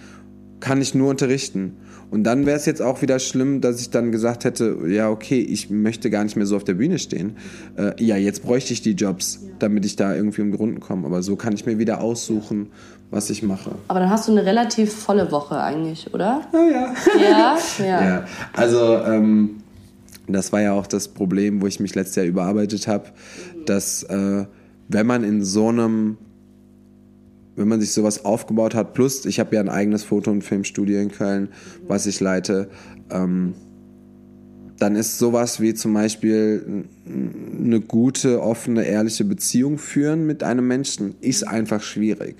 [0.60, 1.76] kann ich nur unterrichten.
[2.10, 5.40] Und dann wäre es jetzt auch wieder schlimm, dass ich dann gesagt hätte, ja, okay,
[5.40, 7.36] ich möchte gar nicht mehr so auf der Bühne stehen.
[7.76, 11.06] Äh, ja, jetzt bräuchte ich die Jobs, damit ich da irgendwie um die Runden komme.
[11.06, 12.68] Aber so kann ich mir wieder aussuchen,
[13.10, 13.72] was ich mache.
[13.88, 16.42] Aber dann hast du eine relativ volle Woche eigentlich, oder?
[16.52, 16.94] Ja, ja.
[17.20, 18.04] Ja, ja.
[18.04, 18.26] ja.
[18.54, 19.62] Also, ähm,
[20.26, 23.06] das war ja auch das Problem, wo ich mich letztes Jahr überarbeitet habe,
[23.66, 24.44] dass äh,
[24.88, 26.16] wenn man in so einem
[27.58, 31.00] wenn man sich sowas aufgebaut hat, plus ich habe ja ein eigenes Foto- und Filmstudio
[31.00, 31.48] in Köln,
[31.86, 32.68] was ich leite,
[33.10, 33.54] ähm,
[34.78, 41.16] dann ist sowas wie zum Beispiel eine gute, offene, ehrliche Beziehung führen mit einem Menschen,
[41.20, 42.36] ist einfach schwierig.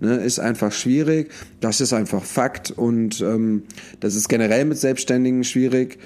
[0.00, 3.62] Ne, ist einfach schwierig, das ist einfach Fakt und ähm,
[4.00, 5.98] das ist generell mit Selbstständigen schwierig.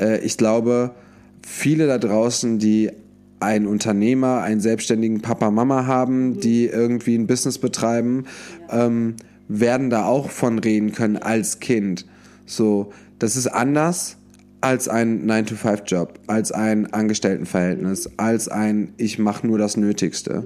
[0.00, 0.92] Äh, ich glaube,
[1.46, 2.90] viele da draußen, die
[3.40, 8.24] einen Unternehmer, einen selbstständigen Papa, Mama haben, die irgendwie ein Business betreiben,
[8.70, 9.16] ähm,
[9.48, 12.06] werden da auch von reden können als Kind.
[12.46, 14.16] So, das ist anders
[14.60, 20.44] als ein 9-to-5-Job, als ein Angestelltenverhältnis, als ein ich mache nur das Nötigste.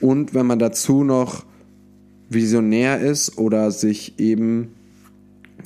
[0.00, 1.44] Und wenn man dazu noch
[2.30, 4.74] visionär ist oder sich eben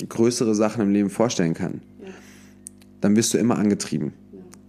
[0.09, 1.81] größere Sachen im Leben vorstellen kann,
[2.99, 4.11] dann wirst du immer angetrieben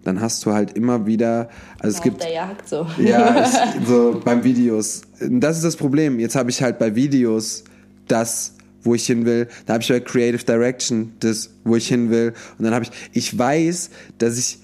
[0.07, 1.49] dann hast du halt immer wieder,
[1.79, 2.87] also es gibt der Jagd so.
[2.99, 3.45] Ja,
[3.81, 5.03] ich, so beim Videos.
[5.21, 6.21] Das ist das Problem.
[6.21, 7.65] Jetzt habe ich halt bei Videos
[8.09, 8.53] das
[8.87, 9.49] wo ich hin will.
[9.67, 12.33] Da habe ich bei Creative Direction das, wo ich hin will.
[12.57, 14.61] Und dann habe ich, ich weiß, dass ich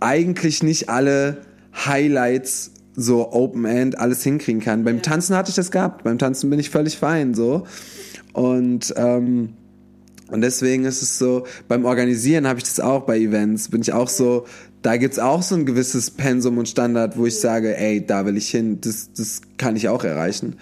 [0.00, 1.42] eigentlich nicht alle
[1.86, 4.82] Highlights so Open End alles hinkriegen kann.
[4.82, 6.02] Beim Tanzen hatte ich das gehabt.
[6.02, 7.64] Beim Tanzen bin ich völlig fein so.
[8.32, 9.54] Und ähm,
[10.30, 13.92] und deswegen ist es so, beim Organisieren habe ich das auch bei Events, bin ich
[13.92, 14.44] auch so,
[14.82, 18.36] da gibt's auch so ein gewisses Pensum und Standard, wo ich sage, ey, da will
[18.36, 20.56] ich hin, das, das kann ich auch erreichen.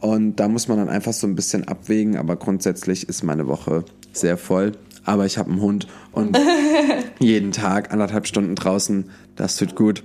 [0.00, 3.84] Und da muss man dann einfach so ein bisschen abwägen, aber grundsätzlich ist meine Woche
[4.12, 4.72] sehr voll.
[5.04, 6.38] Aber ich habe einen Hund und
[7.18, 10.04] jeden Tag anderthalb Stunden draußen, das tut gut.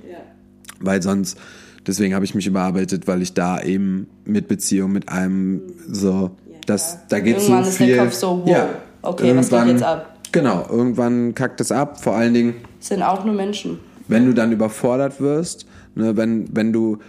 [0.79, 1.37] Weil sonst,
[1.85, 6.31] deswegen habe ich mich überarbeitet, weil ich da eben mit Beziehung, mit einem so,
[6.65, 8.11] das, da geht so viel.
[8.11, 8.49] So, wow.
[8.49, 8.69] Ja,
[9.05, 10.19] okay, was geht jetzt ab?
[10.31, 12.01] Genau, irgendwann kackt es ab.
[12.03, 12.55] Vor allen Dingen.
[12.79, 13.79] Sind auch nur Menschen.
[14.07, 16.99] Wenn du dann überfordert wirst, ne, wenn, wenn du,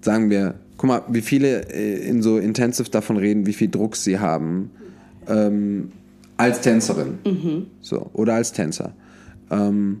[0.00, 3.96] sagen wir, guck mal, wie viele äh, in so Intensive davon reden, wie viel Druck
[3.96, 4.70] sie haben.
[5.28, 5.92] Ähm,
[6.36, 7.18] als Tänzerin.
[7.24, 7.66] Mhm.
[7.82, 8.94] So, oder als Tänzer.
[9.50, 10.00] Ähm,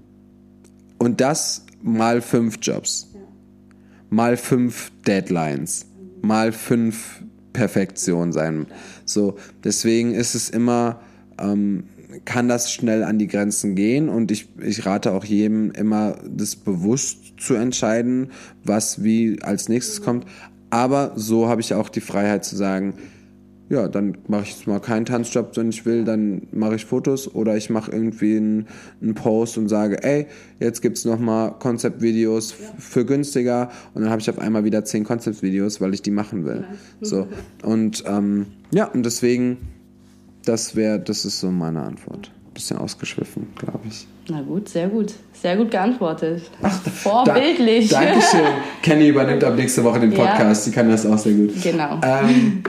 [0.98, 3.10] und das mal fünf Jobs.
[4.08, 5.86] Mal fünf Deadlines.
[6.22, 7.22] Mal fünf
[7.52, 8.66] Perfektion sein.
[9.04, 11.00] So, deswegen ist es immer,
[11.40, 11.84] ähm,
[12.24, 16.56] kann das schnell an die Grenzen gehen und ich, ich rate auch jedem immer, das
[16.56, 18.30] bewusst zu entscheiden,
[18.64, 20.26] was wie als nächstes kommt.
[20.70, 22.94] Aber so habe ich auch die Freiheit zu sagen,
[23.70, 27.32] ja, dann mache ich jetzt mal keinen Tanzjob, wenn ich will, dann mache ich Fotos
[27.32, 28.66] oder ich mache irgendwie einen,
[29.00, 30.26] einen, Post und sage, ey,
[30.58, 32.66] jetzt gibt's noch mal Konzeptvideos ja.
[32.78, 36.44] für günstiger und dann habe ich auf einmal wieder zehn Konzeptvideos, weil ich die machen
[36.44, 36.64] will.
[36.68, 36.76] Ja.
[37.00, 37.28] So
[37.62, 39.58] und ähm, ja und deswegen,
[40.44, 42.30] das wäre, das ist so meine Antwort.
[42.54, 44.06] Bisschen ausgeschwiffen, glaube ich.
[44.28, 45.14] Na gut, sehr gut.
[45.40, 46.42] Sehr gut geantwortet.
[46.62, 47.88] Ach, Vorbildlich.
[47.88, 48.40] Da, Dankeschön.
[48.82, 50.66] Kenny übernimmt ab nächste Woche den Podcast.
[50.66, 50.70] Ja.
[50.70, 51.50] Die kann das auch sehr gut.
[51.62, 52.00] Genau.
[52.02, 52.62] Ähm,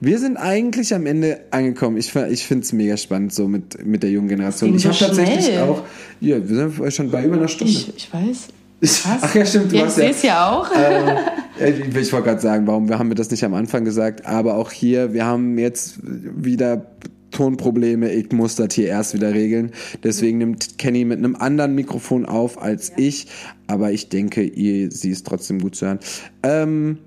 [0.00, 1.96] Wir sind eigentlich am Ende angekommen.
[1.96, 4.74] Ich, ich finde es mega spannend so mit, mit der jungen Generation.
[4.74, 5.82] Ich habe tatsächlich auch,
[6.20, 7.72] ja, wir sind schon bei über einer Stunde.
[7.72, 8.48] Ich, ich weiß.
[8.80, 9.70] Ich, ach ja, stimmt.
[9.70, 10.70] Du Jetzt ja, es ja auch.
[10.72, 11.16] Äh,
[11.58, 14.56] ich, ich wollte gerade sagen, warum wir haben wir das nicht am Anfang gesagt, aber
[14.56, 16.86] auch hier, wir haben jetzt wieder
[17.30, 18.12] Tonprobleme.
[18.12, 19.72] Ich muss das hier erst wieder regeln.
[20.04, 22.94] Deswegen nimmt Kenny mit einem anderen Mikrofon auf als ja.
[22.98, 23.28] ich.
[23.66, 25.98] Aber ich denke, ihr, sie ist trotzdem gut zu hören.
[26.42, 26.98] Ähm,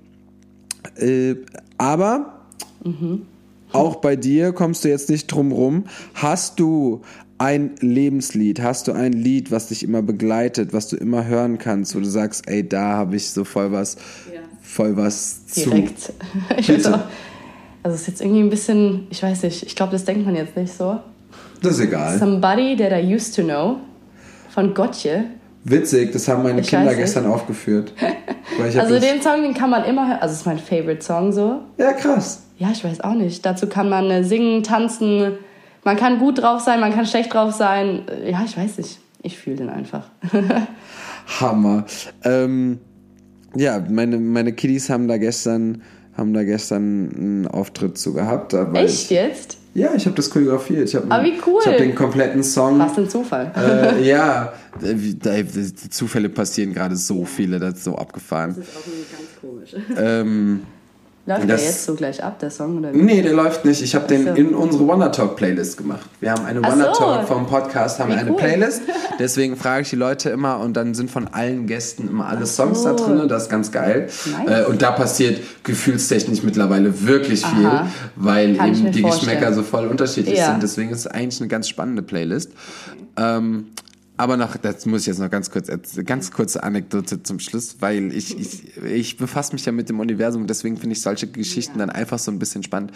[0.96, 1.36] äh,
[1.78, 2.36] aber
[2.86, 3.22] Mhm.
[3.72, 5.84] Auch bei dir kommst du jetzt nicht drum rum.
[6.14, 7.02] Hast du
[7.38, 8.62] ein Lebenslied?
[8.62, 12.06] Hast du ein Lied, was dich immer begleitet, was du immer hören kannst, wo du
[12.06, 13.96] sagst, ey, da habe ich so voll was,
[14.32, 14.40] ja.
[14.62, 16.00] voll was Direkt.
[16.00, 16.12] zu.
[16.60, 16.90] Direkt.
[17.82, 20.34] Also es ist jetzt irgendwie ein bisschen, ich weiß nicht, ich glaube, das denkt man
[20.34, 20.98] jetzt nicht so.
[21.62, 22.18] Das ist egal.
[22.18, 23.76] Somebody that I used to know
[24.50, 25.26] von Gotje.
[25.62, 27.92] Witzig, das haben meine ich Kinder gestern aufgeführt.
[28.76, 30.18] also den Song, den kann man immer hören.
[30.20, 31.60] Also es ist mein Favorite Song so.
[31.78, 32.42] Ja, krass.
[32.58, 33.46] Ja, ich weiß auch nicht.
[33.46, 35.38] Dazu kann man äh, singen, tanzen.
[35.86, 38.02] Man kann gut drauf sein, man kann schlecht drauf sein.
[38.28, 38.98] Ja, ich weiß nicht.
[39.22, 40.10] Ich fühle den einfach.
[41.40, 41.84] Hammer.
[42.24, 42.80] Ähm,
[43.54, 45.82] ja, meine, meine Kiddies haben da gestern
[46.16, 48.52] haben da gestern einen Auftritt zu gehabt.
[48.74, 49.58] Echt jetzt?
[49.74, 50.88] Ja, ich habe das choreografiert.
[50.88, 51.60] Ich hab, ah, wie cool.
[51.60, 52.80] Ich habe den kompletten Song.
[52.80, 53.52] Was ein Zufall.
[53.54, 58.56] Äh, ja, die Zufälle passieren gerade so viele, das ist so abgefahren.
[58.56, 59.98] Das ist auch ganz komisch.
[59.98, 60.62] Ähm,
[61.28, 62.78] Läuft das, der jetzt so gleich ab, der Song?
[62.78, 62.98] Oder wie?
[62.98, 63.82] Nee, der läuft nicht.
[63.82, 66.08] Ich habe den in unsere Wanna Talk Playlist gemacht.
[66.20, 67.34] Wir haben eine Wanna Talk so.
[67.34, 68.36] vom Podcast, haben wir eine cool.
[68.36, 68.82] Playlist.
[69.18, 72.82] Deswegen frage ich die Leute immer und dann sind von allen Gästen immer alle Songs
[72.82, 72.90] so.
[72.90, 73.28] da drin.
[73.28, 74.08] Das ist ganz geil.
[74.08, 74.66] Nice.
[74.66, 77.88] Äh, und da passiert gefühlstechnisch mittlerweile wirklich viel, Aha.
[78.14, 79.32] weil Kann eben die vorstellen.
[79.32, 80.52] Geschmäcker so voll unterschiedlich ja.
[80.52, 80.62] sind.
[80.62, 82.52] Deswegen ist es eigentlich eine ganz spannende Playlist.
[83.16, 83.72] Ähm,
[84.16, 85.70] aber noch, das muss ich jetzt noch ganz kurz,
[86.04, 90.46] ganz kurze Anekdote zum Schluss, weil ich, ich, ich befasse mich ja mit dem Universum,
[90.46, 92.92] deswegen finde ich solche Geschichten dann einfach so ein bisschen spannend.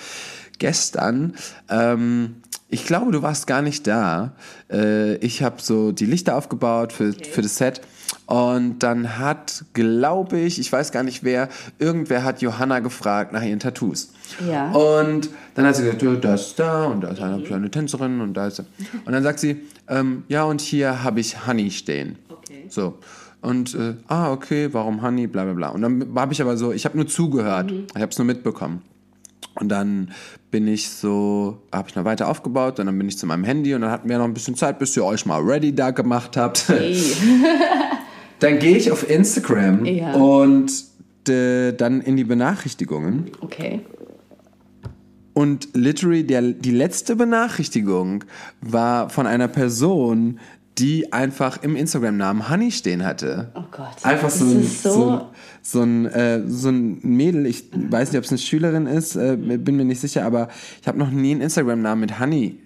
[0.59, 1.35] Gestern,
[1.69, 2.37] ähm,
[2.69, 4.33] ich glaube, du warst gar nicht da.
[4.71, 7.31] Äh, ich habe so die Lichter aufgebaut für, okay.
[7.31, 7.81] für das Set.
[8.27, 11.49] Und dann hat, glaube ich, ich weiß gar nicht wer,
[11.79, 14.13] irgendwer hat Johanna gefragt nach ihren Tattoos.
[14.49, 14.71] Ja.
[14.71, 18.35] Und dann hat sie gesagt, ja, das da und da ist eine kleine Tänzerin und
[18.35, 18.61] da ist.
[18.61, 22.17] Und dann sagt sie, ähm, ja, und hier habe ich Honey stehen.
[22.29, 22.65] Okay.
[22.69, 22.99] So.
[23.43, 25.69] Und, äh, ah, okay, warum Honey, bla bla bla.
[25.71, 27.87] Und dann habe ich aber so, ich habe nur zugehört, mhm.
[27.95, 28.83] ich habe es nur mitbekommen.
[29.55, 30.13] Und dann
[30.51, 33.75] bin ich so, habe ich noch weiter aufgebaut und dann bin ich zu meinem Handy
[33.75, 36.37] und dann hatten wir noch ein bisschen Zeit, bis ihr euch mal ready da gemacht
[36.37, 36.69] habt.
[36.69, 36.97] Hey.
[38.39, 40.15] dann gehe ich auf Instagram ja.
[40.15, 40.73] und
[41.29, 43.31] äh, dann in die Benachrichtigungen.
[43.41, 43.81] Okay.
[45.41, 48.25] Und literally der, die letzte Benachrichtigung
[48.61, 50.39] war von einer Person,
[50.77, 53.51] die einfach im Instagram-Namen Honey stehen hatte.
[53.55, 53.89] Oh Gott.
[54.03, 55.31] Einfach so so, so,
[55.73, 59.37] so, ein, äh, so ein Mädel, ich weiß nicht, ob es eine Schülerin ist, äh,
[59.37, 60.49] bin mir nicht sicher, aber
[60.81, 62.59] ich habe noch nie einen Instagram-Namen mit Honey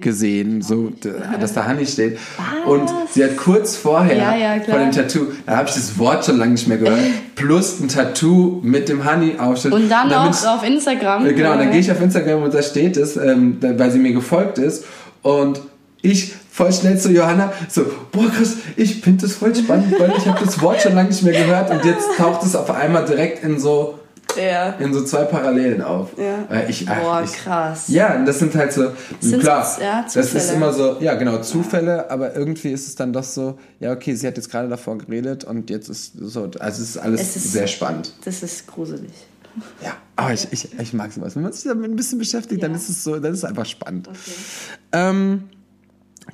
[0.00, 0.92] gesehen, so,
[1.40, 2.18] dass da Honey steht.
[2.36, 2.70] Was?
[2.70, 6.26] Und sie hat kurz vorher ja, ja, vor dem Tattoo, da habe ich das Wort
[6.26, 7.00] schon lange nicht mehr gehört,
[7.34, 9.72] plus ein Tattoo mit dem Honey aufschnitt.
[9.72, 11.26] Und dann auch auf Instagram.
[11.26, 14.12] Äh, genau, dann gehe ich auf Instagram und da steht es, ähm, weil sie mir
[14.12, 14.84] gefolgt ist.
[15.22, 15.62] Und
[16.02, 20.26] ich voll schnell zu Johanna, so, boah krass, ich finde das voll spannend, weil ich
[20.26, 23.42] habe das Wort schon lange nicht mehr gehört und jetzt taucht es auf einmal direkt
[23.42, 23.98] in so
[24.36, 24.70] ja.
[24.78, 26.10] in so zwei Parallelen auf.
[26.16, 26.54] Ja.
[26.54, 27.88] Äh, ich, ach, Boah, ich, krass.
[27.88, 31.38] Ja, und das sind halt so, sind klar, ja, das ist immer so, ja genau,
[31.38, 34.98] Zufälle, aber irgendwie ist es dann doch so, ja okay, sie hat jetzt gerade davor
[34.98, 38.12] geredet und jetzt ist so, also es ist alles es ist, sehr spannend.
[38.24, 39.12] Das ist gruselig.
[39.82, 41.36] Ja, aber ich, ich, ich mag sowas.
[41.36, 43.66] Wenn man sich damit ein bisschen beschäftigt, dann ist es so, dann ist es einfach
[43.66, 44.08] spannend.
[44.08, 44.18] Okay.
[44.92, 45.44] Ähm,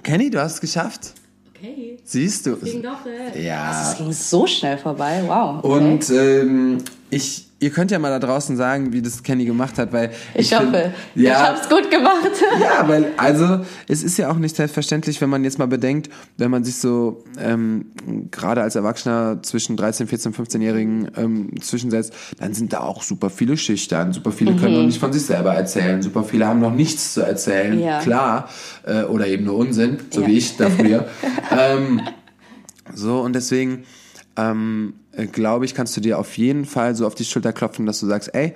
[0.03, 1.15] Kenny, du hast es geschafft.
[1.55, 1.99] Okay.
[2.05, 2.55] Siehst du?
[2.55, 3.71] Das ging doch, äh, ja.
[3.71, 5.59] Das ging so schnell vorbei, wow.
[5.63, 5.69] Okay.
[5.69, 6.79] Und ähm,
[7.11, 10.53] ich, Ihr könnt ja mal da draußen sagen, wie das Kenny gemacht hat, weil ich,
[10.53, 10.95] ich hoffe, find,
[11.27, 12.19] ja, ich hab's gut gemacht.
[12.61, 16.51] Ja, weil also es ist ja auch nicht selbstverständlich, wenn man jetzt mal bedenkt, wenn
[16.51, 17.87] man sich so ähm,
[18.31, 23.57] gerade als Erwachsener zwischen 13, 14, 15-Jährigen ähm, zwischensetzt, dann sind da auch super viele
[23.57, 24.61] Schüchtern, super viele mhm.
[24.61, 28.01] können noch nicht von sich selber erzählen, super viele haben noch nichts zu erzählen, ja.
[28.01, 28.49] klar,
[28.85, 30.27] äh, oder eben nur Unsinn, so ja.
[30.29, 31.09] wie ich da früher.
[31.51, 32.03] ähm,
[32.95, 33.85] so und deswegen
[34.37, 37.87] ähm, äh, glaube ich, kannst du dir auf jeden Fall so auf die Schulter klopfen,
[37.87, 38.55] dass du sagst, ey,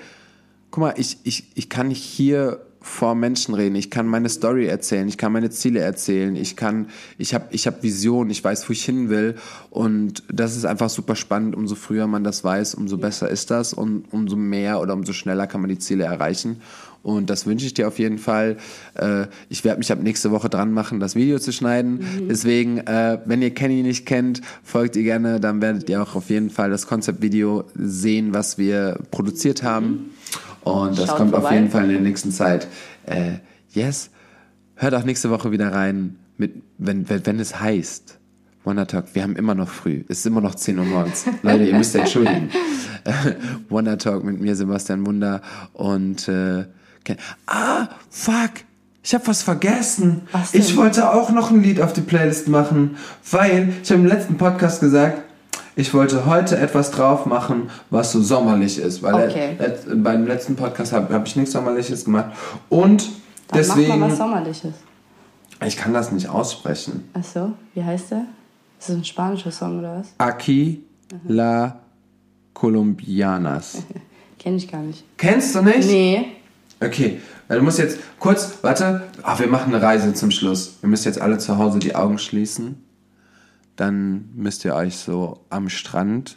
[0.70, 5.07] guck mal, ich, ich, ich kann hier vor Menschen reden, ich kann meine Story erzählen,
[5.07, 8.72] ich kann meine Ziele erzählen, ich kann, ich habe ich hab Vision, ich weiß, wo
[8.72, 9.36] ich hin will.
[9.70, 13.72] Und das ist einfach super spannend, umso früher man das weiß, umso besser ist das.
[13.72, 16.61] Und umso mehr oder umso schneller kann man die Ziele erreichen
[17.03, 18.57] und das wünsche ich dir auf jeden Fall.
[18.94, 21.94] Äh, ich werde mich ab nächste Woche dran machen, das Video zu schneiden.
[21.94, 22.28] Mhm.
[22.28, 25.40] Deswegen, äh, wenn ihr Kenny nicht kennt, folgt ihr gerne.
[25.40, 29.86] Dann werdet ihr auch auf jeden Fall das Konzeptvideo sehen, was wir produziert haben.
[29.86, 30.11] Mhm.
[30.62, 31.48] Und das Schaut kommt vorbei.
[31.48, 32.68] auf jeden Fall in der nächsten Zeit.
[33.07, 33.38] Äh,
[33.72, 34.11] yes.
[34.76, 38.18] Hört auch nächste Woche wieder rein, mit, wenn, wenn, wenn es heißt.
[38.64, 40.05] Wonder Talk, wir haben immer noch früh.
[40.09, 41.24] Es ist immer noch 10 Uhr morgens.
[41.42, 42.48] Leute, ihr müsst entschuldigen.
[43.68, 45.42] Wonder Talk mit mir, Sebastian Wunder.
[45.72, 46.66] Und äh,
[47.46, 48.50] Ah, fuck.
[49.05, 50.22] Ich habe was vergessen.
[50.30, 52.96] Was ich wollte auch noch ein Lied auf die Playlist machen,
[53.30, 55.22] weil ich habe im letzten Podcast gesagt,
[55.74, 59.57] ich wollte heute etwas drauf machen, was so sommerlich ist, weil okay.
[59.59, 62.32] let, beim letzten Podcast habe hab ich nichts sommerliches gemacht
[62.68, 63.05] und
[63.48, 64.74] Dann deswegen mach mal was sommerliches.
[65.66, 67.09] Ich kann das nicht aussprechen.
[67.14, 68.26] Ach so, wie heißt der?
[68.78, 70.09] Ist das ein spanischer Song oder was?
[70.18, 70.80] Aquí
[71.26, 71.80] la
[72.53, 73.82] Colombianas.
[74.38, 75.05] Kenn ich gar nicht.
[75.16, 75.88] Kennst du nicht?
[75.88, 76.32] Nee.
[76.83, 80.76] Okay, weil du musst jetzt kurz, warte, ach, wir machen eine Reise zum Schluss.
[80.80, 82.83] Wir müssen jetzt alle zu Hause die Augen schließen.
[83.76, 86.37] Dann müsst ihr euch so am Strand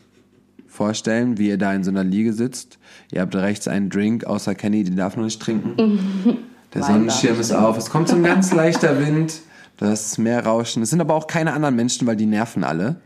[0.68, 2.78] vorstellen, wie ihr da in so einer Liege sitzt.
[3.12, 6.38] Ihr habt rechts einen Drink, außer Kenny, den darf noch nicht trinken.
[6.74, 7.78] Der Sonnenschirm ist auf.
[7.78, 9.42] Es kommt so ein ganz leichter Wind.
[9.78, 10.84] Das Meerrauschen.
[10.84, 12.98] Es sind aber auch keine anderen Menschen, weil die nerven alle.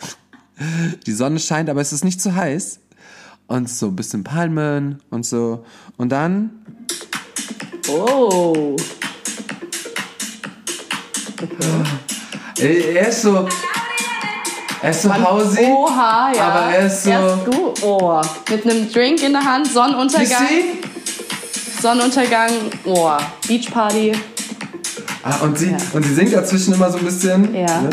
[1.05, 2.79] Die Sonne scheint, aber es ist nicht zu heiß.
[3.45, 5.65] Und so ein bisschen Palmen und so.
[5.97, 6.51] Und dann.
[7.91, 8.75] Oh.
[11.41, 12.95] Okay.
[12.95, 13.47] Er ist so.
[14.81, 15.67] Er ist so hausig.
[15.67, 16.43] Oha, ja.
[16.43, 17.09] Aber er ist so.
[17.09, 18.21] Erst du, oh.
[18.49, 20.47] Mit einem Drink in der Hand, Sonnenuntergang.
[21.81, 22.51] Sonnenuntergang,
[22.85, 23.11] oh.
[23.47, 24.13] Beachparty.
[25.23, 25.77] Ah, und sie, ja.
[25.93, 27.53] und sie singt dazwischen immer so ein bisschen.
[27.53, 27.81] Ja.
[27.81, 27.89] Ne?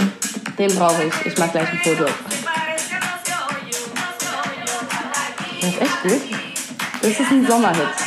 [0.58, 1.32] Den brauche ich.
[1.32, 2.04] Ich mach gleich ein Foto.
[5.60, 6.20] Das ist echt gut.
[7.02, 8.05] Das ist ein Sommerhit.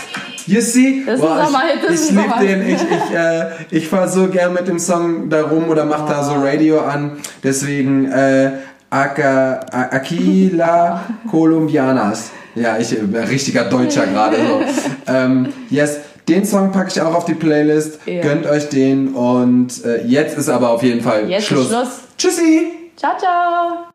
[0.57, 1.03] See?
[1.05, 1.83] Das ist Boah, ein Sommerhit.
[1.83, 2.67] Das ich ich liebe den.
[2.67, 6.09] Ich, ich, äh, ich fahre so gern mit dem Song da rum oder mach oh.
[6.09, 7.17] da so Radio an.
[7.43, 8.51] Deswegen äh,
[8.89, 12.31] Aka, Aquila Colombianas.
[12.55, 14.61] Ja, ich bin äh, richtiger Deutscher gerade so.
[15.07, 17.99] ähm, yes, den Song packe ich auch auf die Playlist.
[18.05, 18.21] Ja.
[18.21, 21.67] Gönnt euch den und äh, jetzt ist aber auf jeden Fall jetzt Schluss.
[21.67, 21.99] Schluss.
[22.17, 22.71] Tschüssi.
[22.95, 23.89] Ciao, ciao.